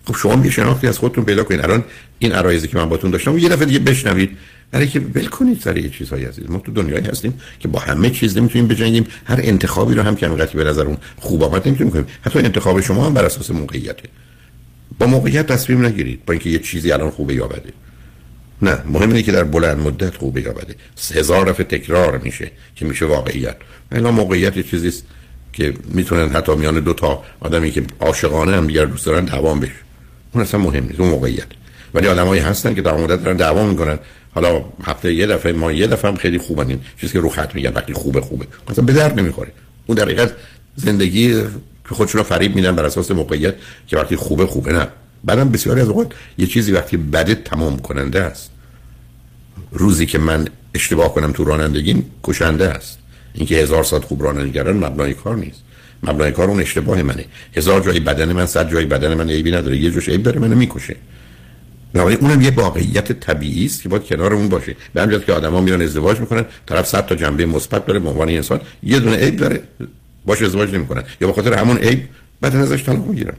خب 0.05 0.15
شما 0.15 0.45
یه 0.45 0.51
شناختی 0.51 0.87
از 0.87 0.97
خودتون 0.97 1.25
پیدا 1.25 1.43
کنید 1.43 1.61
الان 1.61 1.83
این 2.19 2.31
عرایزی 2.31 2.67
که 2.67 2.77
من 2.77 2.89
باتون 2.89 3.11
داشتم 3.11 3.37
یه 3.37 3.49
دفعه 3.49 3.65
دیگه 3.65 3.79
بشنوید. 3.79 4.37
برای 4.71 4.87
که 4.87 4.99
ول 4.99 5.25
کنید 5.25 5.61
سر 5.61 5.77
یه 5.77 5.89
چیزهایی 5.89 6.25
عزیز. 6.25 6.49
ما 6.49 6.59
تو 6.59 6.71
دنیایی 6.71 7.05
هستیم 7.05 7.33
که 7.59 7.67
با 7.67 7.79
همه 7.79 8.09
چیز 8.09 8.37
نمی‌تونیم 8.37 8.67
بجنگیم. 8.67 9.07
هر 9.25 9.39
انتخابی 9.43 9.93
رو 9.93 10.01
هم 10.01 10.15
که 10.15 10.27
به 10.29 10.63
نظر 10.63 10.83
اون 10.83 10.97
خوب 11.17 11.43
آمد 11.43 11.67
نمی‌تونیم 11.67 11.93
کنیم. 11.93 12.05
حتی 12.21 12.39
انتخاب 12.39 12.81
شما 12.81 13.05
هم 13.05 13.13
بر 13.13 13.25
اساس 13.25 13.51
موقعیته. 13.51 14.09
با 14.99 15.07
موقعیت 15.07 15.47
تصمیم 15.47 15.85
نگیرید. 15.85 16.25
با 16.25 16.33
اینکه 16.33 16.49
یه 16.49 16.59
چیزی 16.59 16.91
الان 16.91 17.09
خوبه 17.09 17.33
یا 17.33 17.47
بده 17.47 17.73
نه 18.61 18.79
مهم 18.85 19.09
اینه 19.09 19.21
که 19.21 19.31
در 19.31 19.43
بلند 19.43 19.79
مدت 19.79 20.17
خوبه 20.17 20.41
یا 20.41 20.53
بده 20.53 20.75
هزار 21.15 21.45
دفعه 21.45 21.63
تکرار 21.63 22.17
میشه 22.17 22.51
که 22.75 22.85
میشه 22.85 23.05
واقعیت. 23.05 23.55
الان 23.91 24.13
موقعیت 24.13 24.57
یه 24.57 24.63
چیزی 24.63 24.87
است 24.87 25.03
که 25.53 25.73
می‌تونن 25.93 26.29
حتی 26.29 26.55
میان 26.55 26.79
دو 26.79 26.93
تا 26.93 27.23
آدمی 27.39 27.71
که 27.71 27.83
عاشقانه 27.99 28.57
هم 28.57 28.67
دیگر 28.67 28.85
دوست 28.85 29.05
دارن 29.05 29.25
دوام 29.25 29.59
بشه. 29.59 29.71
اون 30.31 30.43
اصلا 30.43 30.59
مهم 30.59 30.83
نیست 30.83 30.99
اون 30.99 31.09
موقعیت. 31.09 31.47
ولی 31.93 32.07
آدمایی 32.07 32.41
هستن 32.41 32.75
که 32.75 32.81
در 32.81 32.97
مدت 32.97 33.23
دارن 33.23 33.37
دعوا 33.37 33.67
می‌کنن. 33.67 33.99
حالا 34.31 34.65
هفته 34.83 35.13
یه 35.13 35.27
دفعه 35.27 35.51
ما 35.51 35.71
یه 35.71 35.87
دفعه 35.87 36.11
هم 36.11 36.17
خیلی 36.17 36.37
خوبن 36.37 36.79
چیزی 37.01 37.13
که 37.13 37.19
رو 37.19 37.29
خط 37.29 37.55
میگن 37.55 37.73
وقتی 37.73 37.93
خوبه 37.93 38.21
خوبه. 38.21 38.45
مثلا 38.69 38.85
به 38.85 38.93
درد 38.93 39.19
نمی‌خوره. 39.19 39.51
اون 39.87 39.97
در 39.97 40.03
حقیقت 40.03 40.33
زندگی 40.75 41.43
که 41.89 41.95
خودشون 41.95 42.23
فریب 42.23 42.55
میدن 42.55 42.75
بر 42.75 42.85
اساس 42.85 43.11
موقعیت 43.11 43.55
که 43.87 43.97
وقتی 43.97 44.15
خوبه 44.15 44.45
خوبه 44.45 44.73
نه. 44.73 44.87
بعدم 45.23 45.49
بسیاری 45.49 45.81
از 45.81 45.87
اوقات 45.89 46.11
یه 46.37 46.47
چیزی 46.47 46.71
وقتی 46.71 46.97
بده 46.97 47.35
تمام 47.35 47.79
کننده 47.79 48.21
است. 48.21 48.51
روزی 49.71 50.05
که 50.05 50.17
من 50.17 50.47
اشتباه 50.73 51.13
کنم 51.13 51.31
تو 51.31 51.43
رانندگی 51.43 52.03
کشنده 52.23 52.67
است. 52.67 52.97
اینکه 53.33 53.55
هزار 53.55 53.83
ساعت 53.83 54.03
خوب 54.03 54.23
رانندگی 54.23 54.51
کردن 54.51 54.85
مبنای 54.85 55.13
کار 55.13 55.35
نیست. 55.35 55.61
مبنای 56.03 56.31
کار 56.31 56.49
اون 56.49 56.59
اشتباه 56.59 57.01
منه. 57.01 57.25
هزار 57.55 57.81
جای 57.81 57.99
بدن 57.99 58.33
من 58.33 58.45
صد 58.45 58.71
جای 58.71 58.85
بدن 58.85 59.13
من 59.13 59.29
عیبی 59.29 59.51
نداره. 59.51 59.77
یه 59.77 59.91
جوش 59.91 60.09
عیب 60.09 60.23
داره 60.23 60.39
منو 60.39 60.55
می‌کشه. 60.55 60.95
بنابراین 61.93 62.19
اونم 62.21 62.41
یه 62.41 62.51
واقعیت 62.51 63.11
طبیعی 63.11 63.65
است 63.65 63.81
که 63.81 63.89
باید 63.89 64.05
کنار 64.05 64.33
اون 64.33 64.49
باشه. 64.49 64.75
به 64.93 65.01
همین 65.01 65.19
که 65.19 65.33
آدما 65.33 65.61
میرن 65.61 65.81
ازدواج 65.81 66.19
می‌کنن 66.19 66.45
طرف 66.65 66.87
صد 66.87 67.05
تا 67.05 67.15
جنبه 67.15 67.45
مثبت 67.45 67.85
داره 67.85 67.99
به 67.99 68.09
عنوان 68.09 68.29
انسان 68.29 68.61
یه 68.83 68.99
دونه 68.99 69.15
عیب 69.15 69.35
داره. 69.35 69.63
باش 70.27 70.41
ازدواج 70.41 70.75
نمی‌کنن. 70.75 71.03
یا 71.21 71.27
به 71.27 71.33
خاطر 71.33 71.53
همون 71.53 71.77
عیب 71.77 72.09
بعد 72.41 72.55
ازش 72.55 72.83
طلاق 72.83 73.05
می‌گیرن. 73.07 73.33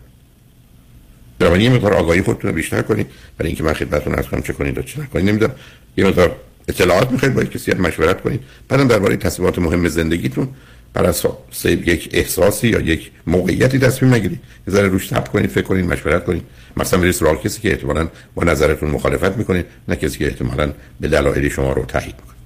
بنابراین 1.39 1.65
یه 1.65 1.77
مقدار 1.77 1.95
آگاهی 1.95 2.23
خودتون 2.23 2.51
رو 2.51 2.57
بیشتر 2.57 2.83
کنید 2.83 3.07
برای 3.39 3.49
اینکه 3.49 3.65
من 3.65 3.73
خدمتتون 3.73 4.15
عرض 4.15 4.27
کنم 4.27 4.43
چه 4.43 4.53
کنید 4.53 4.79
و 4.79 4.83
چه 4.83 5.01
نکنید 5.01 5.29
نمی‌دونم. 5.29 5.55
یه 5.97 6.07
مقدار 6.07 6.37
اطلاعات 6.69 7.13
می‌خواید 7.13 7.35
با 7.35 7.45
کسی 7.45 7.73
مشورت 7.73 8.21
کنید. 8.21 8.41
بعدم 8.69 8.89
درباره 8.89 9.17
تصمیمات 9.17 9.59
مهم 9.59 9.89
زندگیتون 9.89 10.49
بر 10.95 11.05
اساس 11.05 11.65
یک 11.65 12.11
احساسی 12.13 12.69
یا 12.69 12.81
یک 12.81 13.11
موقعیتی 13.27 13.79
تصمیم 13.79 14.15
نگیرید. 14.15 14.41
یه 14.69 14.75
ذره 14.75 14.89
روش 14.89 15.07
تپ 15.07 15.29
کنید 15.29 15.51
فکر 15.51 15.65
کنید 15.65 15.85
مشورت 15.85 16.25
کنید. 16.25 16.43
مثلا 16.77 17.01
برید 17.01 17.13
سراغ 17.13 17.43
کسی 17.43 17.61
که 17.61 17.71
احتمالاً 17.71 18.09
با 18.35 18.45
نظرتون 18.45 18.91
مخالفت 18.91 19.37
می‌کنه 19.37 19.65
نه 19.89 19.97
کسی 19.97 20.19
که 20.19 20.27
احتمالاً 20.27 20.73
به 21.01 21.09
دلایل 21.09 21.49
شما 21.49 21.73
رو 21.73 21.85
تایید 21.85 22.15
می‌کنه. 22.15 22.37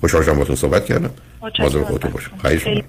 خوشحال 0.00 0.22
شدم 0.22 0.32
باهاتون 0.32 0.56
صحبت 0.56 0.84
کردم. 0.84 1.10
مواظب 1.58 1.82
خودتون 1.82 2.10
باشید 2.10 2.30
خواهش 2.40 2.66